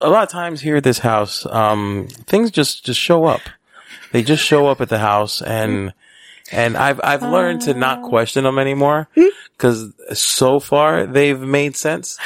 [0.00, 3.40] a lot of times here at this house, um, things just, just show up.
[4.12, 5.92] They just show up at the house and,
[6.50, 9.08] and I've, I've learned to not question them anymore
[9.56, 12.18] because so far they've made sense.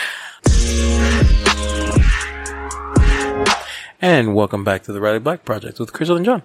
[4.00, 6.42] And welcome back to the Riley Black Project with Crystal and John.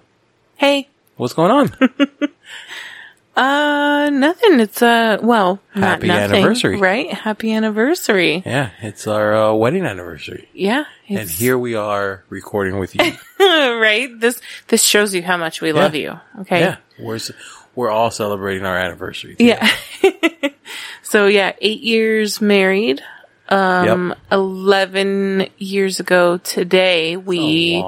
[0.56, 0.88] Hey.
[1.16, 1.72] What's going on?
[3.38, 4.58] Uh, nothing.
[4.58, 6.78] It's, uh, well, Happy not nothing, anniversary.
[6.78, 7.12] Right?
[7.12, 8.42] Happy anniversary.
[8.44, 10.48] yeah, it's our uh, wedding anniversary.
[10.52, 10.84] Yeah.
[11.08, 13.12] And here we are recording with you.
[13.38, 14.08] right?
[14.18, 16.18] This, this shows you how much we love you.
[16.40, 16.60] Okay.
[16.60, 17.20] yeah, we're,
[17.76, 19.36] we're all celebrating our anniversary.
[19.36, 19.56] today.
[20.02, 20.48] Yeah.
[21.02, 23.02] so yeah, eight years married.
[23.50, 24.18] Um, Yep.
[24.32, 27.82] 11 years ago today, we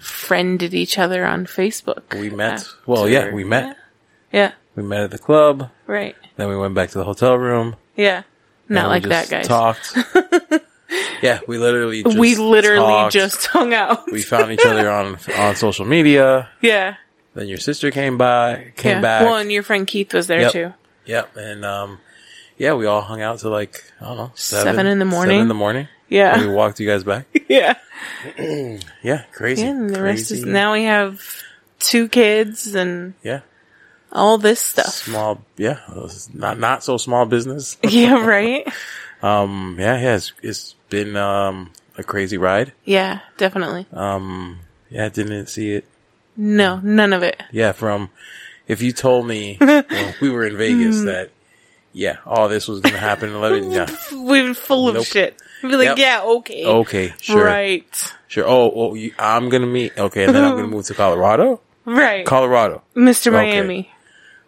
[0.00, 2.18] friended each other on Facebook.
[2.18, 2.66] We met.
[2.86, 3.76] Well, yeah, we met.
[4.32, 4.52] Yeah.
[4.76, 5.70] We met at the club.
[5.86, 6.14] Right.
[6.36, 7.76] Then we went back to the hotel room.
[7.96, 8.22] Yeah.
[8.68, 9.48] Not like that, guys.
[9.48, 9.96] Talked.
[11.22, 12.02] yeah, we literally.
[12.02, 13.12] Just we literally talked.
[13.12, 14.10] just hung out.
[14.10, 16.48] We found each other on on social media.
[16.60, 16.96] yeah.
[17.34, 19.00] Then your sister came by, came yeah.
[19.02, 19.22] back.
[19.26, 20.52] Well, and your friend Keith was there Yep.
[20.52, 20.72] too.
[21.04, 21.98] Yep, and um,
[22.56, 25.34] yeah, we all hung out till like I don't know seven, Seven in the morning?
[25.34, 25.86] Seven in the morning.
[26.08, 26.34] Yeah.
[26.38, 27.26] And we walked you guys back.
[27.48, 27.74] Yeah.
[29.02, 29.62] Yeah, crazy.
[29.62, 30.50] Yeah, and the rest is Crazy.
[30.50, 31.22] now we have
[31.78, 33.40] two kids and Yeah,
[34.12, 34.86] all this stuff.
[34.94, 35.40] small.
[35.56, 35.78] Yeah,
[36.34, 37.76] not not so small business.
[37.88, 38.66] yeah, right?
[39.22, 42.74] Um, yeah, yeah, it's, it's been um a crazy ride.
[42.84, 43.86] Yeah, definitely.
[43.90, 44.58] Um,
[44.90, 45.86] yeah, didn't see it.
[46.36, 47.42] No, none of it.
[47.50, 48.10] Yeah, from
[48.68, 50.58] if you told me when we were in Hmm.
[50.58, 51.30] Vegas that
[51.94, 53.30] yeah, all this was gonna happen.
[53.30, 55.34] in Eleven, yeah, We're full of shit.
[55.62, 55.98] We'd be like, Yep.
[55.98, 56.66] yeah, okay.
[56.66, 58.12] okay, sure, Right.
[58.28, 58.44] sure.
[58.46, 59.96] Oh, oh you, I'm gonna meet.
[59.98, 61.62] Okay, and then I'm gonna move to Colorado.
[61.86, 62.26] Right.
[62.26, 62.82] Colorado.
[62.94, 63.28] Mr.
[63.28, 63.90] Okay.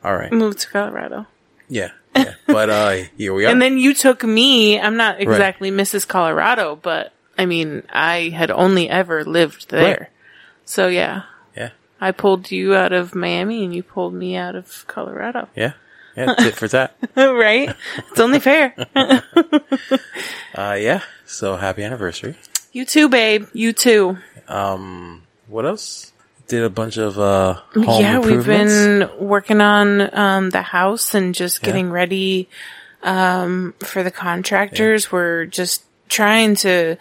[0.08, 0.32] All right.
[0.32, 1.26] moved to Colorado.
[1.68, 2.34] Yeah, yeah.
[2.46, 3.50] But uh, here we are.
[3.50, 6.08] And then you took me, I'm not exactly Mrs.
[6.08, 9.98] Colorado, but I mean, I had only ever lived there.
[10.00, 10.08] Right.
[10.64, 11.22] So yeah,
[11.54, 15.48] yeah, I pulled you out of Miami and you pulled me out of Colorado.
[15.54, 15.72] yeah,
[16.16, 16.34] yeah.
[16.38, 16.96] Tit for tat.
[17.14, 17.74] right?
[18.10, 18.74] It's only fair.
[20.54, 21.02] Uh, yeah.
[21.24, 22.34] So happy anniversary.
[22.72, 23.46] you too, babe.
[23.52, 24.18] You too.
[24.48, 26.12] Um, what else?
[26.48, 31.34] Did a bunch of uh home yeah, we've been working on um, the house and
[31.34, 32.48] just getting ready
[33.02, 35.12] um, for the contractors.
[35.12, 36.96] We're just trying to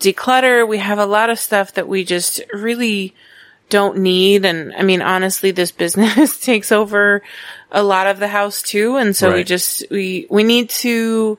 [0.00, 0.66] declutter.
[0.66, 3.14] We have a lot of stuff that we just really
[3.70, 4.44] don't need.
[4.44, 7.22] And I mean, honestly, this business takes over
[7.70, 8.96] a lot of the house too.
[8.96, 11.38] And so we just, we, we need to,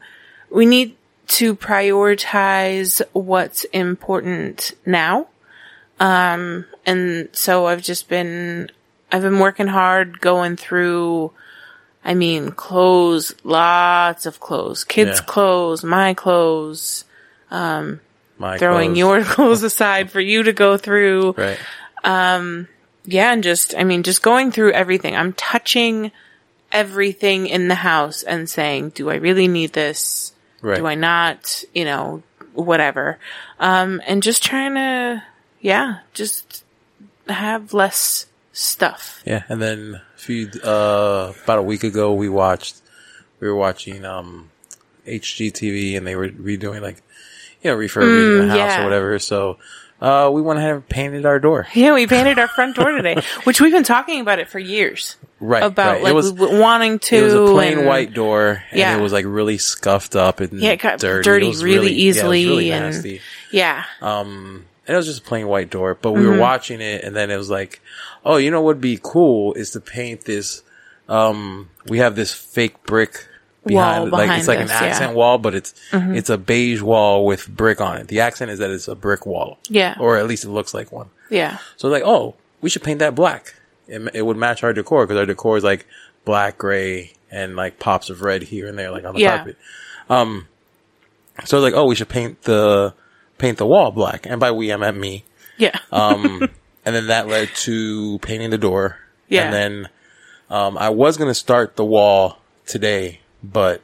[0.49, 0.95] we need
[1.27, 5.27] to prioritize what's important now.
[6.01, 8.71] Um, and so I've just been,
[9.11, 11.31] I've been working hard going through,
[12.03, 15.25] I mean, clothes, lots of clothes, kids' Yeah.
[15.25, 17.05] clothes, my clothes,
[17.51, 18.97] My throwing clothes.
[18.97, 21.35] your clothes aside for you to go through.
[21.37, 21.59] right.
[23.03, 23.31] Yeah.
[23.33, 25.15] And just, I mean, just going through everything.
[25.15, 26.11] I'm touching
[26.71, 30.33] everything in the house and saying, do I really need this?
[30.61, 30.77] Right.
[30.77, 31.63] Do I not?
[31.73, 32.23] You know,
[32.53, 33.17] whatever.
[33.59, 35.23] Um, and just trying to,
[35.61, 36.63] yeah, just
[37.27, 39.21] have less stuff.
[39.25, 42.81] Yeah, and then a few uh about a week ago we watched
[43.39, 44.49] we were watching um
[45.07, 47.01] HGTV and they were redoing like
[47.61, 48.81] you know refurbishing the house yeah.
[48.81, 49.19] or whatever.
[49.19, 49.57] So
[50.01, 51.67] uh we went ahead and painted our door.
[51.75, 55.15] Yeah, we painted our front door today, which we've been talking about it for years.
[55.39, 55.63] Right.
[55.63, 56.03] About right.
[56.03, 57.15] like it was w- wanting to.
[57.15, 58.97] it was a plain and- white door and Yeah.
[58.97, 62.07] it was like really scuffed up and Yeah, it got dirty, dirty really yeah, it
[62.09, 63.21] was easily really and- nasty.
[63.51, 63.85] Yeah.
[64.01, 66.21] Um, it was just a plain white door, but Mm-hmm.
[66.21, 67.81] we were watching it and then it was like,
[68.25, 70.63] oh, you know what would be cool is to paint this,
[71.07, 73.27] um, we have this fake brick
[73.65, 74.75] behind, Wall like, behind it's like us, an yeah.
[74.79, 74.85] Mm-hmm.
[74.91, 78.07] accent wall, but it's, it's a beige wall with brick on it.
[78.07, 79.59] The accent is that it's a brick wall.
[79.69, 79.95] Yeah.
[79.99, 81.09] Or at least it looks like one.
[81.29, 81.59] Yeah.
[81.77, 83.53] So like, oh, we should paint that black.
[83.87, 85.85] It, it would match our decor because our decor is like
[86.25, 89.35] black, gray, and like pops of red here and there, like on the Yeah.
[89.37, 89.57] carpet.
[90.09, 90.47] Um,
[91.45, 92.93] so like, oh, we should paint the
[93.41, 95.25] paint the wall black, and by we I meant me.
[95.57, 95.77] Yeah.
[95.91, 96.49] Um,
[96.85, 98.97] and then that led to painting the door.
[99.27, 99.43] Yeah.
[99.43, 99.89] And then
[100.49, 103.81] um, I was gonna start the wall today, but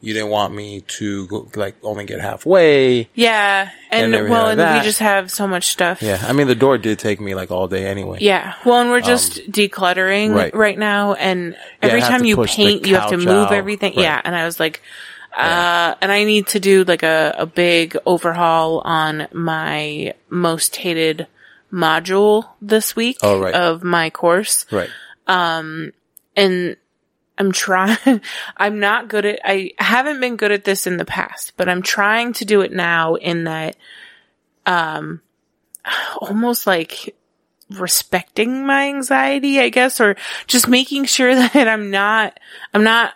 [0.00, 3.08] you didn't want me to go, like only get halfway.
[3.14, 3.70] yeah.
[3.90, 4.78] And, and well, like and that.
[4.78, 6.02] we just have so much stuff.
[6.02, 8.18] Yeah, I mean the door did take me like all day anyway.
[8.20, 8.54] Yeah.
[8.64, 10.54] Well, and we're just decluttering right.
[10.54, 10.78] right.
[10.78, 11.14] now.
[11.14, 13.52] And every have time you paint, you have to move out.
[13.52, 13.94] everything.
[13.94, 14.02] Right.
[14.02, 14.20] Yeah.
[14.24, 14.82] And I was like,
[15.36, 21.26] uh, and I need to do like a, a big overhaul on my most hated
[21.72, 23.54] module this week Oh, right.
[23.54, 24.66] of my course.
[24.72, 24.90] Right.
[25.26, 25.92] Um,
[26.36, 26.76] and
[27.38, 27.96] I'm trying,
[28.56, 31.82] I'm not good at, I haven't been good at this in the past, but I'm
[31.82, 33.76] trying to do it now in that
[34.66, 35.20] um,
[36.18, 37.14] almost like
[37.70, 40.16] respecting my anxiety, I guess, or
[40.48, 42.38] just making sure that I'm not,
[42.74, 43.14] I'm not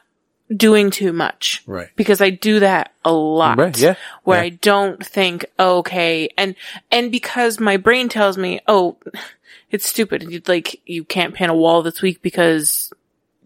[0.55, 1.63] doing too much.
[1.67, 1.89] Right.
[1.97, 3.59] Because I do that a lot.
[3.59, 3.95] Right, yeah,
[4.25, 4.47] Where yeah.
[4.47, 6.55] I don't think, oh, okay, and,
[6.91, 8.97] and because my brain tells me, oh,
[9.71, 10.23] it's stupid.
[10.23, 12.93] You'd like, you can't paint a wall this week because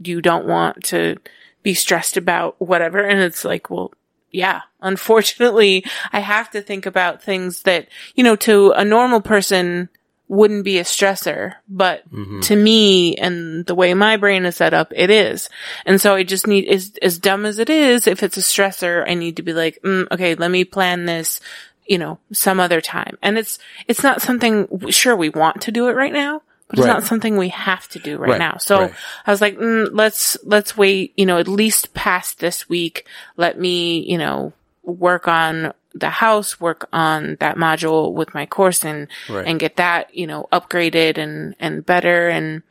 [0.02, 1.16] you don't want to
[1.62, 2.98] be stressed about whatever.
[2.98, 3.92] And it's like, well,
[4.30, 9.88] yeah, unfortunately, I have to think about things that, you know, to a normal person
[10.28, 12.02] wouldn't be a stressor, but
[12.42, 15.48] to me and the way my brain is set up, it is.
[15.86, 19.08] And so I just need, as, as dumb as it is, if it's a stressor,
[19.08, 21.40] I need to be like, mm, okay, let me plan this,
[21.86, 23.16] you know, some other time.
[23.22, 26.86] And it's, it's not something, sure, we want to do it right now, but it's
[26.86, 26.92] Right.
[26.92, 28.58] not something we have to do right, Right, now.
[28.58, 28.94] So right.
[29.26, 33.06] I was like, mm, let's, let's wait, you know, at least past this week.
[33.38, 34.52] Let me, you know,
[34.82, 39.46] work on the house, work on that module with my course and, Right.
[39.46, 42.28] and get that, you know, upgraded and, and better.
[42.28, 42.62] And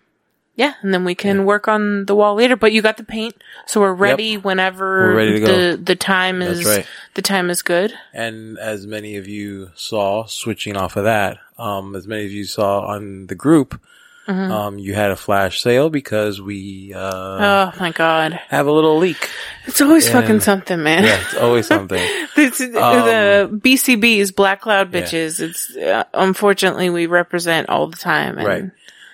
[0.56, 3.35] yeah, and then we can work on the wall later, but you got the paint.
[3.68, 6.88] So we're ready whenever We're ready the, the time is, right.
[7.13, 7.94] the time is good.
[8.12, 12.44] And as many of you saw, switching off of that, um, as many of you
[12.45, 13.80] saw on the group,
[14.27, 14.51] Mm-hmm.
[14.51, 18.33] um, you had a flash sale because we, uh, Oh my God.
[18.50, 19.29] have a little leak.
[19.65, 20.19] It's always Yeah.
[20.21, 21.03] fucking something, man.
[21.06, 22.01] Yeah, it's always something.
[22.39, 25.39] It's, the BCBs, Black Cloud bitches.
[25.39, 28.38] It's uh, unfortunately we represent all the time.
[28.38, 28.63] And Right.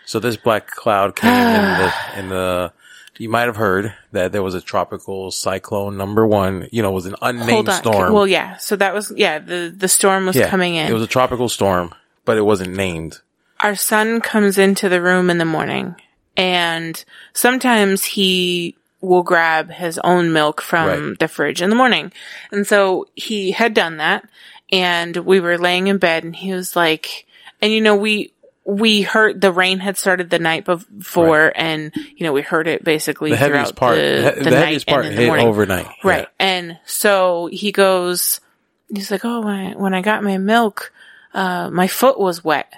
[0.06, 2.74] So this black cloud came in the, in the,
[3.18, 6.94] you might have heard that there was a tropical cyclone number one, you know, it
[6.94, 8.12] was an unnamed storm.
[8.12, 8.58] Well, yeah.
[8.58, 9.40] So that was yeah.
[9.40, 10.88] The the storm was yeah, coming in.
[10.90, 11.94] It was a tropical storm,
[12.26, 13.22] but it wasn't named.
[13.64, 15.96] Our son comes into the room in the morning,
[16.38, 21.20] and sometimes he will grab his own milk from Right.
[21.20, 22.12] the fridge in the morning.
[22.52, 24.28] And so he had done that,
[24.72, 27.26] and we were laying in bed, and he was like,
[27.62, 28.30] and you know we.
[28.66, 32.82] We heard the rain had started the night before, and you know we heard it
[32.82, 35.48] basically The heaviest throughout part, the, the, the, night part and in the morning.
[35.50, 35.88] overnight.
[36.02, 36.30] Right.
[36.40, 38.40] And so he goes,
[38.88, 40.94] he's like, Oh, when I, when I got my milk,
[41.34, 42.72] uh, my foot was wet.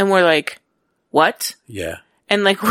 [0.00, 0.58] And we're like,
[1.10, 1.54] what?
[1.66, 1.98] Yeah.
[2.30, 2.58] And like,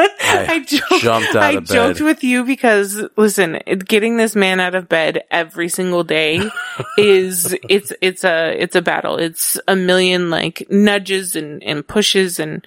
[0.00, 1.72] I, joked, jumped out I of bed.
[1.72, 6.40] joked with you because listen, getting this man out of bed every single day
[6.98, 9.16] is, it's, it's a, it's a battle.
[9.18, 12.66] It's a million like nudges and, and pushes and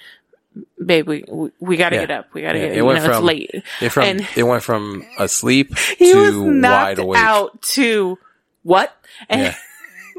[0.83, 2.01] babe, we, we, we gotta Yeah.
[2.05, 2.33] get up.
[2.33, 3.51] We gotta Yeah, get, it you know, went it's from- late.
[3.81, 7.19] It from And- it went from asleep he was to wide awake.
[7.19, 8.17] out to
[8.63, 8.95] what?
[9.29, 9.55] And Yeah.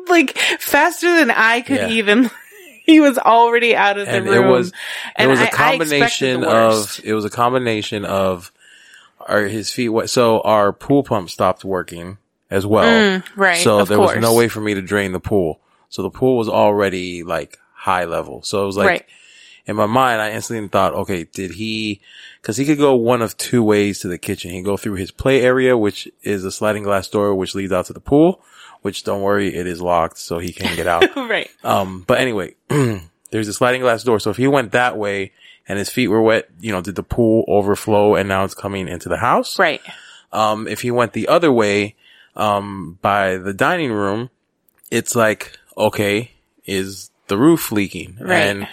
[0.09, 2.31] like faster than I could even.
[2.93, 4.45] He was already out of the and room.
[4.45, 4.73] it was
[5.17, 8.53] and it was I- a combination of it was a combination of
[9.21, 10.11] our his feet wet.
[10.11, 12.19] So our pool pump stopped working
[12.51, 12.85] as well.
[13.21, 15.61] Mm, right, So there was no way for me to drain the pool.
[15.89, 18.43] So the pool was already like high level.
[18.43, 19.05] So it was like Right.
[19.67, 22.01] in my mind, I instantly thought, okay, did he?
[22.41, 24.51] Because he could go one of two ways to the kitchen.
[24.51, 27.87] He go through his play area, which is a sliding glass door, which leads out
[27.87, 28.43] to the pool.
[28.83, 31.15] Which don't worry, it is locked, so he can't get out.
[31.17, 31.49] right.
[31.65, 34.19] Um, but anyway, there's a sliding glass door.
[34.21, 35.33] So if he went that way
[35.69, 38.89] and his feet were wet, you know, did the pool overflow and now it's coming
[38.89, 39.59] into the house?
[39.59, 39.81] Right.
[40.33, 41.95] Um, if he went the other way,
[42.35, 44.31] um, by the dining room,
[44.91, 46.33] it's like, okay,
[46.65, 48.17] is the roof leaking?
[48.21, 48.37] Right.
[48.43, 48.69] And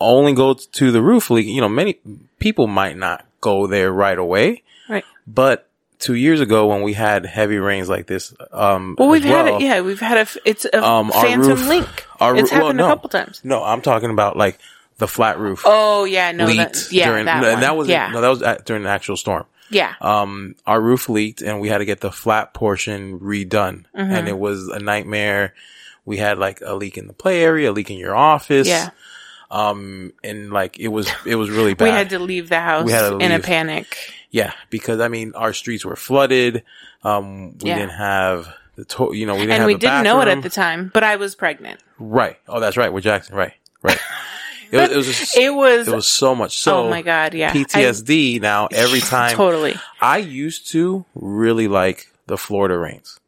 [0.00, 1.46] only go to the roof leak.
[1.46, 1.98] You know, many
[2.38, 5.04] people might not go there right away, Right.
[5.26, 5.68] but
[6.02, 9.46] two years ago when we had heavy rains like this, um, Well, we've as had
[9.48, 9.60] it.
[9.62, 10.26] Yeah, we've had a.
[10.44, 12.06] It's a Um, phantom roof- link.
[12.20, 12.84] our it's roo- well, happened no.
[12.86, 13.40] a couple times.
[13.44, 14.58] No, I'm talking about like
[14.98, 15.62] the flat roof.
[15.64, 17.60] Oh yeah, no, that, yeah, during, that, one.
[17.60, 19.44] that was yeah, no, that was at, during the actual storm.
[19.70, 19.94] yeah.
[20.00, 24.00] Um, our roof leaked and we had to get the flat portion redone, Mm-hmm.
[24.12, 25.54] and it was a nightmare.
[26.04, 28.66] We had like a leak in the play area, a leak in your office.
[28.68, 28.90] Yeah.
[29.50, 31.84] Um, and like it was, it was really bad.
[31.84, 33.96] we had to leave the house We had to in a panic.
[34.32, 36.64] Yeah, because I mean, our streets were flooded.
[37.04, 37.78] Um, we Yeah.
[37.78, 40.50] didn't have the to- you know, we didn't And we didn't know it at the
[40.50, 41.78] time, but I was pregnant.
[42.00, 42.36] right.
[42.48, 42.92] Oh, that's right.
[42.92, 43.36] With Jackson.
[43.36, 43.52] Right.
[43.82, 43.98] Right.
[44.72, 45.86] It was, it was just, It was.
[45.88, 46.58] it was so much.
[46.58, 47.34] So oh my god!
[47.34, 47.50] Yeah.
[47.50, 49.36] I- PTSD now every time.
[49.36, 49.74] totally.
[50.00, 53.20] I used to really like the Florida rains.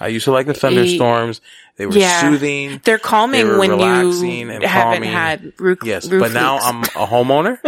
[0.00, 1.40] I used to like the thunderstorms.
[1.76, 2.20] They were Yeah.
[2.22, 2.80] soothing.
[2.84, 5.10] They're calming were when you and haven't calming.
[5.12, 5.78] had roof.
[5.84, 6.58] Yes, roof but now.
[6.58, 7.58] I'm a homeowner,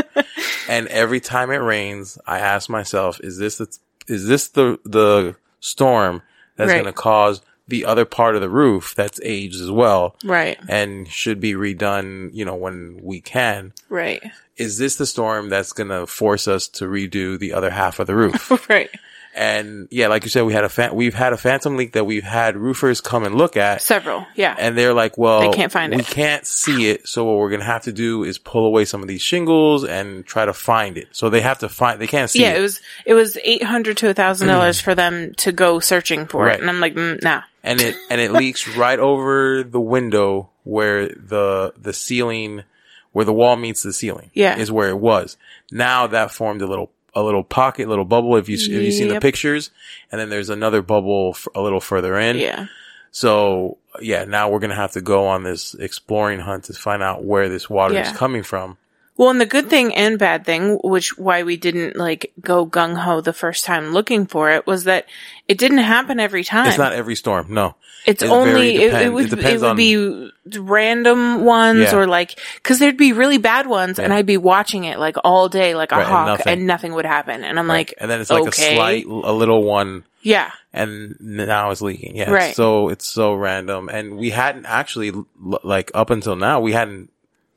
[0.69, 3.67] and every time it rains, I ask myself, "Is this the,
[4.07, 6.23] is this the the storm
[6.57, 6.77] that's Right.
[6.83, 11.07] going to cause the other part of the roof that's aged as well right, and
[11.07, 12.31] should be redone?
[12.33, 14.23] You know, when we can." right,
[14.57, 18.07] Is this the storm that's going to force us to redo the other half of
[18.07, 18.51] the roof?
[18.71, 18.89] right.
[19.35, 22.05] And yeah, like you said, we had a fa- we've had a phantom leak that
[22.05, 24.27] we've had roofers come and look at, Several.
[24.35, 24.57] Yeah.
[24.59, 26.07] and they're like, "Well, They can't find we it.
[26.07, 27.07] can't see it.
[27.07, 30.27] So what we're gonna have to do is pull away some of these shingles and
[30.27, 31.09] try to find it.
[31.13, 32.01] So they have to find.
[32.01, 32.59] They can't see yeah, it.
[32.59, 36.27] it was it was eight hundred to a thousand dollars for them to go searching
[36.27, 36.55] for Right.
[36.57, 37.43] it, and I'm like, mm, nah.
[37.63, 42.65] and it and it leaks right over the window where the the ceiling
[43.13, 44.59] where the wall meets the ceiling Yeah.
[44.59, 45.37] is where it was
[45.73, 49.09] now that formed a little a little pocket little bubble if you if you seen
[49.09, 49.71] the pictures?
[50.11, 52.37] And then there's another bubble f- a little further in.
[52.37, 52.67] Yeah,
[53.11, 57.25] so yeah now we're gonna have to go on this exploring hunt to find out
[57.25, 58.11] where this water Yeah.
[58.11, 58.77] is coming from.
[59.17, 62.97] Well, and the good thing and bad thing, which why we didn't like go gung
[62.97, 65.07] ho the first time looking for it, was that
[65.49, 66.69] it didn't happen every time.
[66.69, 67.75] it's not every storm no
[68.09, 71.97] It's It only it, it would it it, would on- be random ones Yeah.
[71.97, 75.49] or like because there'd be really bad ones and I'd be watching it like all
[75.49, 76.53] day like a Right, and hawk nothing.
[76.53, 78.73] and nothing would happen and I'm like and then it's like okay.
[78.73, 82.17] a slight a little one yeah and now it's leaking.
[82.17, 82.31] Yeah.
[82.31, 82.49] Right.
[82.49, 83.89] It's so it's so random.
[83.89, 87.11] And we hadn't actually, like up until now, we hadn't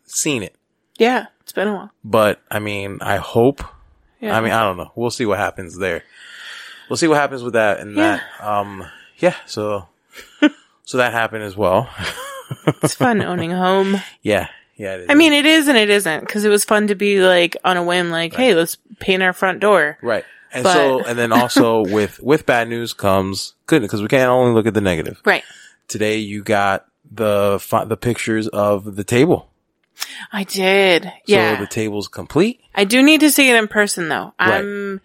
[0.06, 0.56] seen it.
[0.98, 3.64] yeah it's been a while But I mean, I hope,
[4.20, 4.92] yeah I mean, I don't know.
[4.96, 6.04] We'll see what happens there.
[6.90, 8.20] We'll see what happens with that and Yeah.
[8.40, 8.46] that.
[8.48, 8.84] Um,
[9.18, 9.36] yeah.
[9.46, 9.88] So,
[10.84, 11.90] so that happened as well.
[12.84, 14.48] it's fun owning a home yeah.
[14.76, 14.96] Yeah.
[14.96, 15.06] it is.
[15.10, 17.78] I mean it is and it isn't because it was fun to be like on
[17.78, 20.26] a whim like hey let's paint our front door right.
[20.54, 24.30] And but- so, and then also with, with bad news comes good because we can't
[24.30, 25.22] only look at the negative.
[25.26, 25.44] right
[25.88, 29.50] Today you got the, the pictures of the table.
[30.32, 32.60] I did yeah So the table's complete.
[32.76, 34.34] I do need to see it in person though.
[34.40, 34.60] Right.
[34.60, 35.02] I'm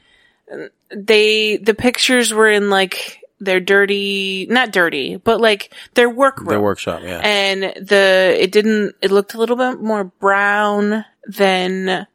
[0.90, 6.48] they the pictures were in like their dirty not dirty, but like their workroom.
[6.48, 7.20] Their workshop, yeah.
[7.22, 12.06] and the it didn't it looked a little bit more brown than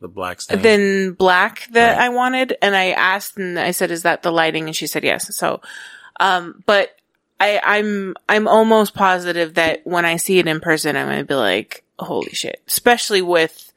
[0.00, 0.60] the black stain.
[0.60, 2.04] than black that Right.
[2.06, 5.04] I wanted and I asked and I said is that the lighting and she said
[5.04, 5.34] yes.
[5.34, 5.60] So
[6.20, 6.94] um but
[7.40, 11.24] I I'm I'm almost positive that when I see it in person I'm going to
[11.24, 13.72] be like holy shit, especially with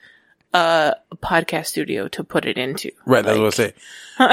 [0.54, 2.92] uh, a podcast studio to put it into.
[3.06, 3.74] right, that's Like, what I say.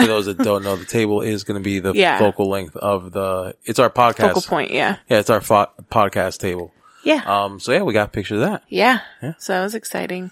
[0.03, 2.19] For those that don't know, the table is going to be the Yeah.
[2.19, 3.57] focal length of the.
[3.65, 4.29] It's our podcast.
[4.29, 4.97] Focal point, yeah.
[5.09, 6.73] Yeah, it's our fo- podcast table.
[7.03, 7.23] Yeah.
[7.27, 7.61] Um.
[7.61, 8.63] So yeah, we got a picture of that.
[8.69, 9.01] Yeah.
[9.23, 9.35] Yeah.
[9.39, 10.31] So that was exciting.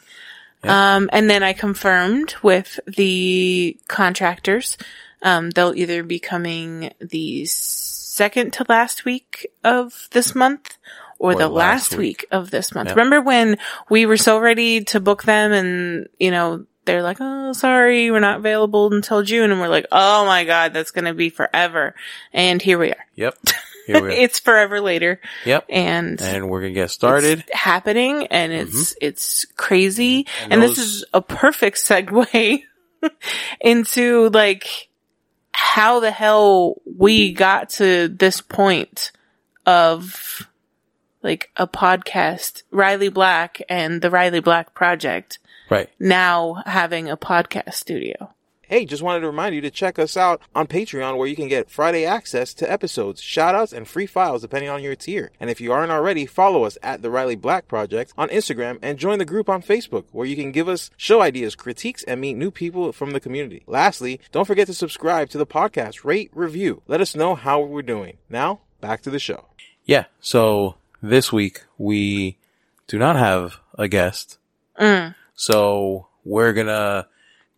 [0.64, 4.78] Um, and then I confirmed with the contractors,
[5.20, 10.78] um, they'll either be coming the second to last week of this month
[11.22, 12.22] or, Or the last last week.
[12.22, 12.26] week.
[12.32, 12.90] of this month.
[12.90, 13.56] Remember when
[13.88, 18.18] we were so ready to book them and, you know, they're like, oh, sorry, we're
[18.18, 19.52] not available until June.
[19.52, 21.94] And we're like, oh my God, that's going to be forever.
[22.32, 23.06] And here we are.
[23.14, 23.38] Yep.
[23.86, 24.10] Here we are.
[24.10, 25.20] it's forever later.
[25.44, 25.64] yep.
[25.68, 27.44] And And we're gonna get started.
[27.52, 28.66] happening and mm-hmm.
[28.68, 30.44] it's it's crazy mm-hmm.
[30.44, 32.62] And and, this is a perfect segue
[33.60, 34.88] into like
[35.52, 39.12] how the hell we got to this point
[39.66, 40.48] of
[41.22, 45.38] like a podcast Riley Black and the Riley Black project
[45.70, 45.88] Right.
[45.98, 48.30] now having a podcast studio
[48.68, 51.46] Hey, just wanted to remind you to check us out on Patreon where you can
[51.48, 55.30] get Friday access to episodes, shoutouts, and free files depending on your tier.
[55.38, 58.98] And if you aren't already, follow us at the Riley Black Project on Instagram and
[58.98, 62.32] join the group on Facebook where you can give us show ideas, critiques, and meet
[62.38, 63.62] new people from the community.
[63.66, 66.80] Lastly, don't forget to subscribe to the podcast, rate, review.
[66.88, 68.16] Let us know how we're doing.
[68.30, 69.48] Now, back to the show.
[69.84, 70.04] Yeah.
[70.18, 72.36] So this week we
[72.86, 74.38] do not have a guest.
[74.78, 75.14] Mm.
[75.34, 77.06] So we're gonna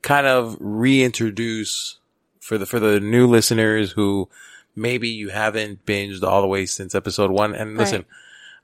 [0.02, 1.98] kind of reintroduce
[2.40, 4.28] for the for the new listeners who
[4.76, 7.54] maybe you haven't binged all the way since episode one.
[7.54, 8.06] And listen, Right.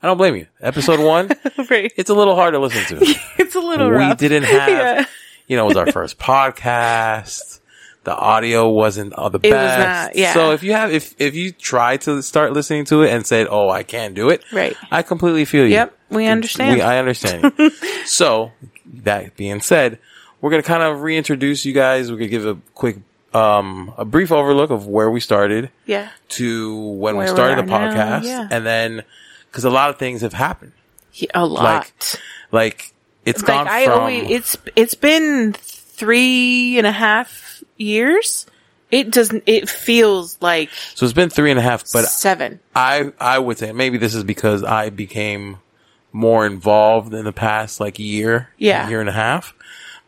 [0.03, 0.47] I don't blame you.
[0.61, 1.29] Episode one,
[1.71, 3.05] right it's a little hard to listen to.
[3.39, 5.05] it's a little we rough didn't have, Yeah.
[5.47, 7.60] you know, it was our first podcast.
[8.05, 9.79] The audio wasn't all the It best.
[9.79, 10.33] not, yeah.
[10.33, 13.47] So if you have, if, if you try to start listening to it and said,
[13.51, 14.43] Oh, I can't do it.
[14.53, 14.75] Right.
[14.91, 15.73] I completely feel you.
[15.73, 16.77] Yep, we understand.
[16.77, 17.53] We, I understand.
[18.07, 18.53] so
[18.87, 19.99] that being said,
[20.41, 22.11] we're going to kind of reintroduce you guys.
[22.11, 22.97] We're going to give a quick,
[23.35, 27.69] um, a brief overlook of where we started yeah to when Where we started the
[27.71, 28.25] now, podcast.
[28.25, 28.49] yeah.
[28.51, 29.03] And then,
[29.53, 30.73] cause a lot of things have happened.
[31.13, 31.93] Yeah, a lot Like,
[32.51, 32.95] like
[33.27, 38.47] it's gone I from, always it's it's been three and a half years.
[38.91, 39.45] It doesn't.
[39.47, 42.59] It feels like so it's been three and a half, but seven.
[42.75, 45.59] I I would say maybe this is because I became
[46.13, 48.89] more involved in the past like year, Yeah.
[48.89, 49.55] year and a half.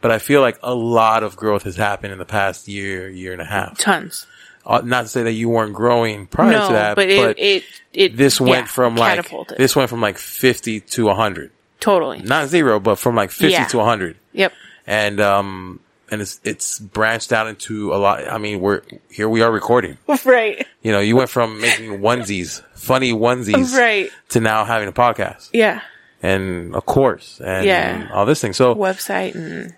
[0.01, 3.33] But I feel like a lot of growth has happened in the past year, year
[3.33, 3.79] and a half.
[3.79, 4.27] Tons.
[4.67, 7.65] Uh, not to say that you weren't growing prior no, to that, but it it
[7.93, 9.59] it this went yeah, from like catapulted.
[9.59, 12.21] this went from like fifty to hundred, totally.
[12.23, 13.67] not zero, but from like fifty Yeah.
[13.67, 14.53] to hundred, Yep.
[14.89, 15.81] and um
[16.13, 18.29] and it's it's branched out into a lot.
[18.29, 19.29] I mean, we're here.
[19.29, 19.99] We are recording.
[20.25, 20.65] right.
[20.83, 24.11] You know, you went from making onesies, funny onesies, Right.
[24.29, 25.81] to now having a podcast Yeah.
[26.23, 28.09] and a course and Yeah.
[28.13, 28.53] all this thing.
[28.53, 29.75] So Website and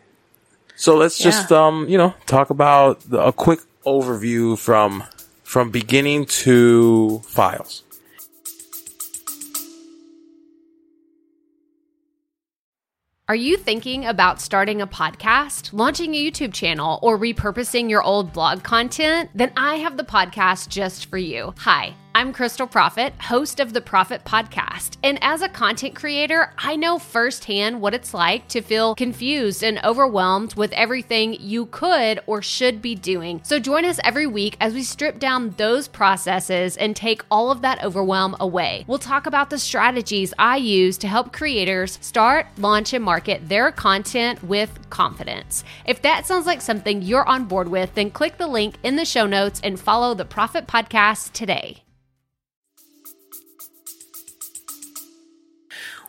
[0.77, 5.05] so let's just um you know talk about the, a quick overview from
[5.45, 7.84] from beginning to files.
[13.27, 18.35] Are you thinking about starting a podcast, launching a YouTube channel, or repurposing your old
[18.35, 19.31] blog content?
[19.35, 21.55] Then I have the podcast just for you.
[21.61, 21.95] Hi.
[22.17, 24.99] I'm Crystal Profit, host of the Profit Podcast.
[25.03, 29.85] And as a content creator, I know firsthand what it's like to feel confused and
[29.85, 33.41] overwhelmed with everything you could or should be doing.
[33.43, 37.63] So join us every week as we strip down those processes and take all of
[37.63, 38.85] that overwhelm away.
[38.87, 43.73] We'll talk about the strategies I use to help creators start, launch, and market their
[43.73, 45.65] content with confidence.
[45.85, 49.05] If that sounds like something you're on board with, then click the link in the
[49.05, 51.84] show notes and follow the Profit Podcast today.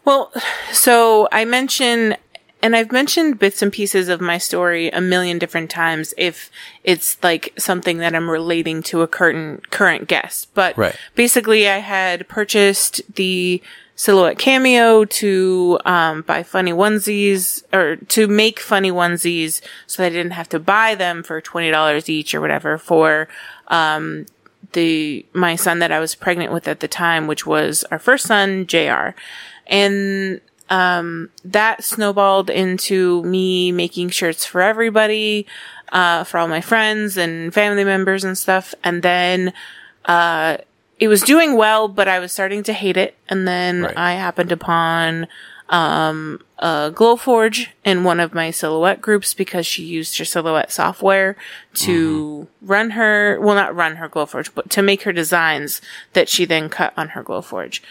[0.06, 0.32] Well,
[0.72, 2.18] so I mentioned,
[2.62, 6.52] and I've mentioned bits and pieces of my story a million different times if
[6.84, 10.50] it's like something that I'm relating to a current, current guest.
[10.54, 10.96] But Right.
[11.16, 13.62] basically I had purchased the
[13.96, 20.16] silhouette cameo to, um, buy funny onesies or to make funny onesies so that I
[20.16, 23.28] didn't have to buy them for $20 each or whatever for,
[23.70, 24.26] um,
[24.74, 28.26] the my son that I was pregnant with at the time, which was our first
[28.28, 29.12] son, JR.
[29.68, 35.46] And um that snowballed into me making shirts for everybody,
[35.92, 38.74] uh for all my friends and family members and stuff.
[38.84, 39.54] And then
[40.06, 40.58] uh
[41.00, 43.16] it was doing well, but I was starting to hate it.
[43.28, 43.98] And then Right.
[43.98, 45.28] I happened upon
[45.70, 51.36] um uh Glowforge in one of my silhouette groups because she used her silhouette software
[51.76, 55.82] to run her well not run her Glowforge, but to make her designs
[56.14, 57.82] that she then cut on her Glowforge.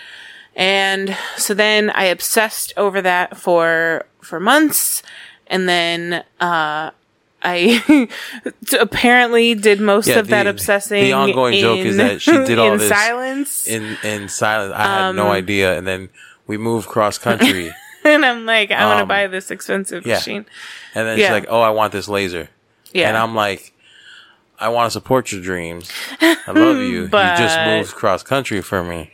[0.57, 5.03] And so then I obsessed over that for for months
[5.47, 6.91] and then uh
[7.47, 8.09] I
[8.81, 11.05] apparently did most Yeah, of that obsessing.
[11.05, 13.67] the ongoing joke is in- that she did all in this silence.
[13.67, 14.73] in in silence.
[14.75, 16.09] I had Um, no idea, and then
[16.47, 17.71] we moved cross country,
[18.05, 20.15] and I'm like, I want to Um, buy this expensive yeah.
[20.15, 20.47] machine.
[20.95, 21.27] and then Yeah.
[21.27, 22.49] she's like, "Oh, I want this laser,"
[22.93, 23.09] Yeah.
[23.09, 23.73] and I'm like,
[24.59, 25.91] "I want to support your dreams.
[26.23, 26.83] I love you.
[26.85, 29.11] you just But- moved cross country for me."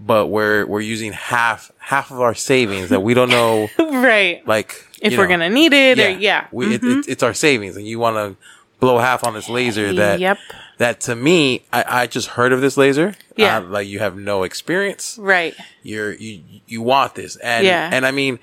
[0.00, 4.46] But we're we're using half half of our savings that we don't know, right.
[4.46, 6.48] like If we're know, gonna need it, or yeah.
[6.50, 8.36] we, it, it, it's our savings, and you want to
[8.80, 10.38] blow half on this laser that Yep.
[10.78, 13.14] that to me, I, I just heard of this laser.
[13.36, 13.58] Yeah.
[13.58, 15.16] Uh, like you have no experience.
[15.20, 15.54] right.
[15.84, 17.88] You're you you want this, and Yeah.
[17.92, 18.40] and I mean,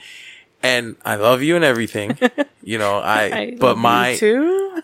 [0.64, 2.18] and I love you and everything.
[2.64, 4.18] you know, I, I but my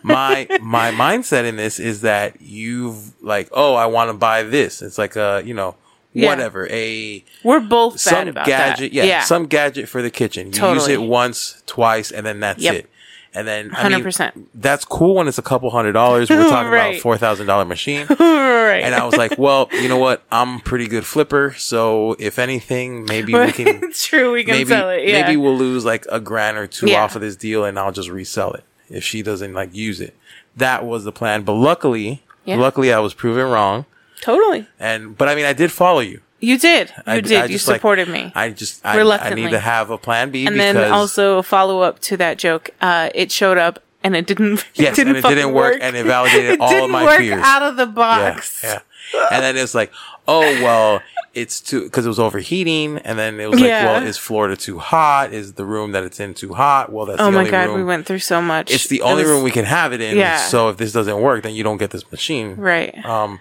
[0.02, 4.82] my my mindset in this is that you've like, oh, I want to buy this.
[4.82, 5.74] It's like a you know
[6.14, 6.28] Yeah.
[6.30, 9.06] whatever a We're both bad some about gadget, that.
[9.06, 10.52] yeah, some gadget for the kitchen.
[10.52, 12.74] You use it once, twice, and then that's Yep.
[12.74, 12.90] it.
[13.34, 14.46] And then I 100%.
[14.54, 16.30] that's cool when it's a couple hundred dollars.
[16.30, 16.96] We're talking about Right.
[16.96, 18.06] a four thousand dollar machine.
[18.18, 18.80] right.
[18.82, 20.22] And I was like, well, you know what?
[20.32, 21.54] I'm pretty good flipper.
[21.58, 24.32] So if anything, maybe we can, it's true.
[24.32, 25.06] We can maybe, sell it.
[25.06, 25.20] Yeah.
[25.22, 27.02] maybe we'll lose like a grand or two Yeah.
[27.04, 30.16] off of this deal and I'll just resell it if she doesn't like use it.
[30.56, 31.42] That was the plan.
[31.42, 32.56] But luckily, Yeah.
[32.56, 33.84] luckily I was proven wrong.
[34.20, 34.66] Totally.
[34.78, 36.20] And, but I mean, I did follow you.
[36.40, 36.88] You did.
[36.90, 37.32] You I, did.
[37.40, 38.30] I you just, like, supported me.
[38.34, 41.80] I just, I, I need to have a plan B and then also a follow
[41.80, 42.70] up to that joke.
[42.80, 44.64] Uh, it showed up and it didn't.
[44.74, 47.04] Yes, it didn't and it didn't fucking work, and it validated It all of my
[47.04, 47.42] work fears.
[47.44, 48.62] out of the box.
[48.62, 48.78] yeah.
[49.32, 49.90] And then it's like,
[50.28, 51.02] oh well,
[51.34, 53.84] it's too because it was overheating, and then it was like, Yeah.
[53.98, 55.32] well, is Florida too hot?
[55.32, 56.92] Is the room that it's in too hot?
[56.92, 57.76] Well, that's Oh my god, room.
[57.78, 58.70] we went through so much.
[58.70, 60.16] it's the only was- room we can have it in.
[60.16, 60.36] Yeah.
[60.36, 62.54] So if this doesn't work, then you don't get this machine.
[62.56, 63.04] Right.
[63.04, 63.40] Um.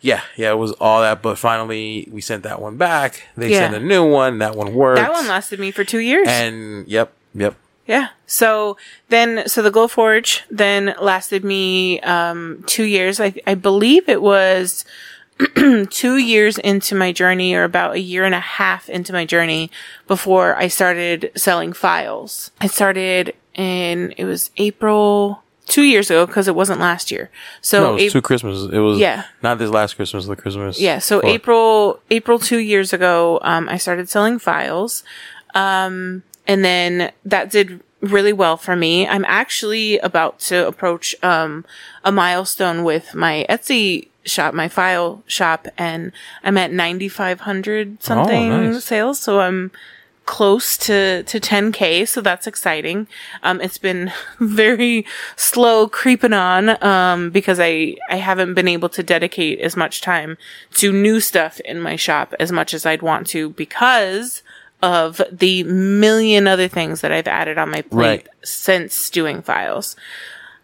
[0.00, 3.26] Yeah, yeah, it was all that, but finally we sent that one back.
[3.36, 3.70] They Yeah.
[3.70, 4.38] sent a new one.
[4.38, 5.00] That one worked.
[5.00, 6.26] that one lasted me for two years.
[6.28, 7.54] And yep, yep.
[7.86, 8.08] Yeah.
[8.26, 8.76] So
[9.08, 13.20] then, so the Glowforge then lasted me um, two years.
[13.20, 14.84] I, I believe it was
[15.90, 19.70] two years into my journey, or about a year and a half into my journey,
[20.08, 22.50] before I started selling files.
[22.60, 27.28] I started in it was April two years ago because it wasn't last year.
[27.60, 28.70] So No, it was Ap- two Christmases.
[28.72, 29.24] It was Yeah.
[29.42, 30.26] not this last Christmas.
[30.26, 30.80] The Christmas.
[30.80, 31.30] yeah, so before.
[31.34, 35.02] April April two years ago, um, I started selling files,
[35.54, 39.08] um, and then that did really well for me.
[39.08, 41.64] I'm actually about to approach um,
[42.04, 46.12] a milestone with my Etsy shop, my file shop, and
[46.44, 48.84] I'm at ninety five hundred something Oh, nice.
[48.84, 49.18] sales.
[49.18, 49.70] So I'm
[50.26, 53.06] close to, to 10k, so that's exciting.
[53.42, 59.02] Um, it's been very slow creeping on, um, because I, I haven't been able to
[59.02, 60.36] dedicate as much time
[60.74, 64.42] to new stuff in my shop as much as I'd want to because
[64.82, 68.28] of the million other things that I've added on my plate Right.
[68.44, 69.96] since doing files.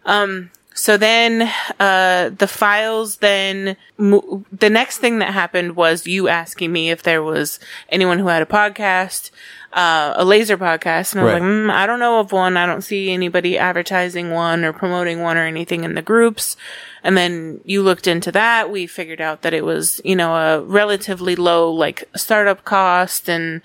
[0.05, 6.27] Um, so then, uh, the files then, mo- the next thing that happened was you
[6.27, 7.59] asking me if there was
[7.89, 9.29] anyone who had a podcast,
[9.73, 11.13] uh, a laser podcast.
[11.13, 11.41] And I was Right.
[11.41, 12.57] like, mm, I don't know of one.
[12.57, 16.55] I don't see anybody advertising one or promoting one or anything in the groups.
[17.03, 18.69] And then you looked into that.
[18.69, 23.27] We figured out that it was, you know, a relatively low, like, startup cost.
[23.27, 23.61] And,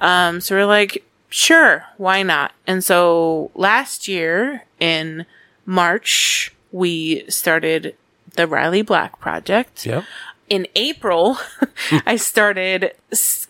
[0.00, 2.52] um, so we're like, sure, why not?
[2.66, 5.26] And so last year in
[5.66, 7.96] March, we started
[8.34, 9.84] the Riley Black Project.
[9.86, 10.04] Yep.
[10.48, 11.38] In April,
[12.06, 13.48] I started s-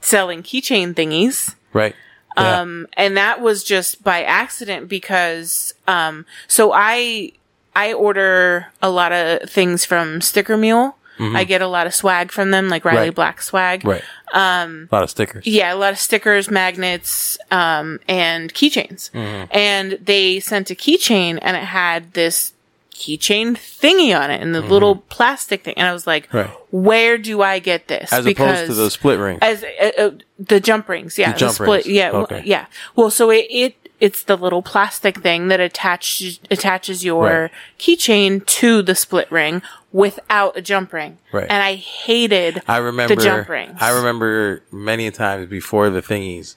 [0.00, 1.54] selling keychain thingies.
[1.72, 1.94] Right.
[2.36, 2.60] Yeah.
[2.60, 7.32] Um, and that was just by accident because, um, so I,
[7.76, 10.96] I order a lot of things from Sticker Mule.
[11.20, 13.06] I get a lot of swag from them, like Riley Mm-hmm.
[13.08, 13.14] Right.
[13.14, 13.84] Black swag.
[13.84, 14.02] right.
[14.32, 15.46] Um, a lot of stickers.
[15.46, 19.10] Yeah, a lot of stickers, magnets, um, and keychains.
[19.12, 19.44] Mm-hmm.
[19.52, 22.54] And they sent a keychain and it had this
[22.92, 25.74] keychain thingy on it and the little plastic thing.
[25.76, 26.36] And I was like, Mm-hmm.
[26.38, 26.50] Right.
[26.70, 28.12] where do I get this?
[28.12, 29.38] As opposed to the split ring.
[29.42, 31.86] as uh, uh, the jump rings, yeah, The jump split, rings.
[31.88, 32.42] yeah, Okay.
[32.44, 32.66] yeah.
[32.96, 37.50] Well, so it, it it's the little plastic thing that attaches attaches your Right.
[37.78, 41.18] keychain to the split ring without a jump ring.
[41.32, 41.46] Right.
[41.48, 43.14] And I hated I remember.
[43.14, 43.76] the jump rings.
[43.80, 46.56] I remember many times before the thingies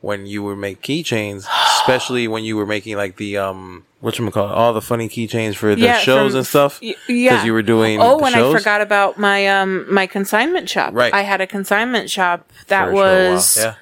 [0.00, 1.46] when you would make keychains,
[1.80, 5.56] especially when you were making like the um what you call all the funny keychains
[5.56, 6.80] for the Yeah, shows from- and stuff.
[6.82, 7.98] Y- yeah, you were doing.
[8.00, 8.54] Oh, and shows.
[8.54, 10.92] I forgot about my um my consignment shop.
[10.94, 11.12] Right.
[11.14, 13.32] I had a consignment shop that For a short while.
[13.32, 13.74] was yeah.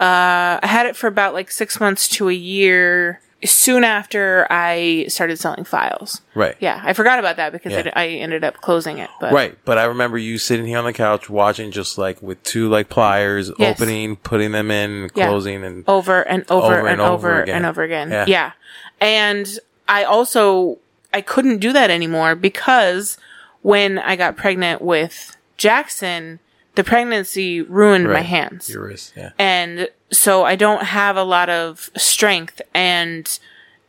[0.00, 3.20] I had it for about like six months to a year.
[3.44, 6.22] Soon after I started selling files.
[6.34, 6.56] Right.
[6.58, 7.92] Yeah, I forgot about that because Yeah.
[7.94, 9.08] I, I ended up closing it.
[9.20, 12.42] But Right, but I remember you sitting here on the couch watching, just like with
[12.42, 13.80] two like pliers, Yes.
[13.80, 15.28] opening, putting them in, Yeah.
[15.28, 18.10] closing, and over and over, Over and, and over, over and over again.
[18.10, 18.24] Yeah.
[18.26, 18.52] Yeah.
[19.00, 19.48] And
[19.88, 20.78] I also
[21.14, 23.18] I couldn't do that anymore because
[23.62, 26.40] when I got pregnant with Jackson,
[26.74, 28.68] the pregnancy ruined my hands.
[28.68, 29.12] your wrist.
[29.16, 33.38] Yeah, and so I don't have a lot of strength and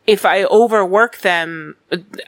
[0.06, 1.76] if I overwork them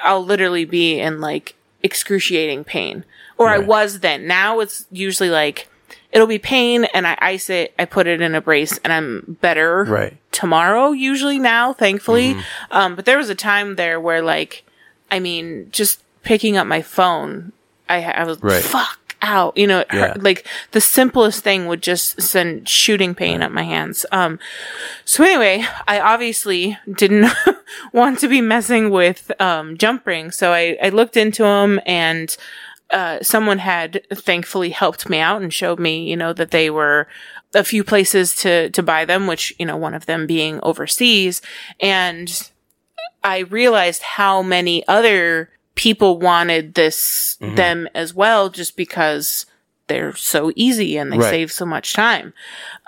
[0.02, 3.04] I'll literally be in like excruciating pain
[3.38, 5.68] or I was then now it's usually like
[6.12, 9.36] it'll be pain and I ice it I put it in a brace and I'm
[9.40, 10.16] better Right.
[10.30, 12.72] tomorrow usually now thankfully Mm-hmm.
[12.72, 14.64] um but there was a time there where like
[15.10, 17.52] I mean just picking up my phone
[17.88, 18.62] I, I was Right.
[18.62, 23.42] fuck out you know it hurt, like the simplest thing would just send shooting pain
[23.42, 24.04] up my hands.
[24.12, 24.38] Um
[25.04, 27.30] so anyway i obviously didn't
[27.92, 30.36] want to be messing with um jump rings.
[30.36, 32.36] So i i looked into them and
[32.90, 37.06] uh someone had thankfully helped me out and showed me you know that they were
[37.54, 41.42] a few places to to buy them which you know one of them being overseas.
[41.80, 42.50] And
[43.24, 49.46] I realized how many other people wanted this them as well just because
[49.88, 51.30] they're so easy and they Right.
[51.30, 52.32] save so much time.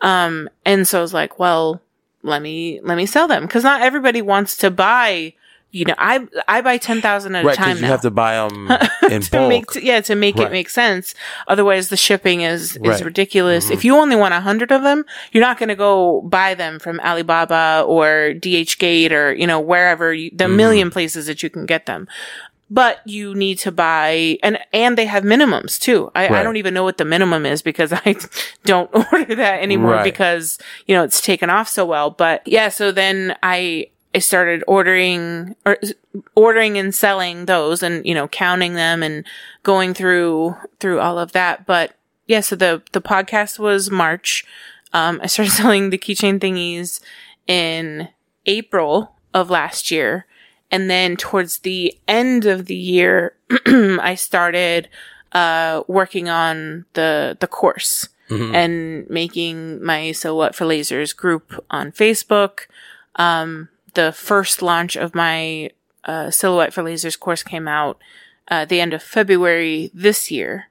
[0.02, 1.80] Um and so I was like, well,
[2.22, 5.34] let me let me sell them cuz not everybody wants to buy
[5.70, 7.52] you know, I I buy 10,000 at right.
[7.52, 8.70] a time you now have to buy them
[9.10, 9.48] in to bulk.
[9.48, 10.46] make yeah to make Right.
[10.46, 11.16] it make sense
[11.48, 12.90] otherwise the shipping is is Right.
[12.94, 13.04] Mm-hmm.
[13.06, 16.54] ridiculous if you only want a hundred of them you're not going to go buy
[16.54, 20.56] them from alibaba or dhgate or you know wherever you, the Mm-hmm.
[20.56, 22.06] million places that you can get them
[22.70, 26.72] but you need to buy and and they have minimums too I, I don't even
[26.74, 28.16] know what the minimum is because i
[28.64, 30.04] don't order that anymore Right.
[30.04, 34.62] because you know it's taken off so well but yeah so then i I started
[34.68, 35.76] ordering or
[36.36, 39.26] ordering and selling those and, you know, counting them and
[39.64, 41.66] going through, through all of that.
[41.66, 41.96] But
[42.28, 44.44] yeah, so the, the podcast was March.
[44.92, 47.00] Um, I started selling the keychain thingies
[47.48, 48.08] in
[48.46, 50.26] April of last year.
[50.70, 54.88] And then towards the end of the year, I started,
[55.32, 58.08] uh, working on the, the course
[58.54, 62.66] and making my Silhouette for Lasers group on Facebook
[63.94, 65.70] the first launch of my
[66.04, 67.98] uh, Silhouette for Lasers course came out
[68.48, 70.66] uh, the end of February this year.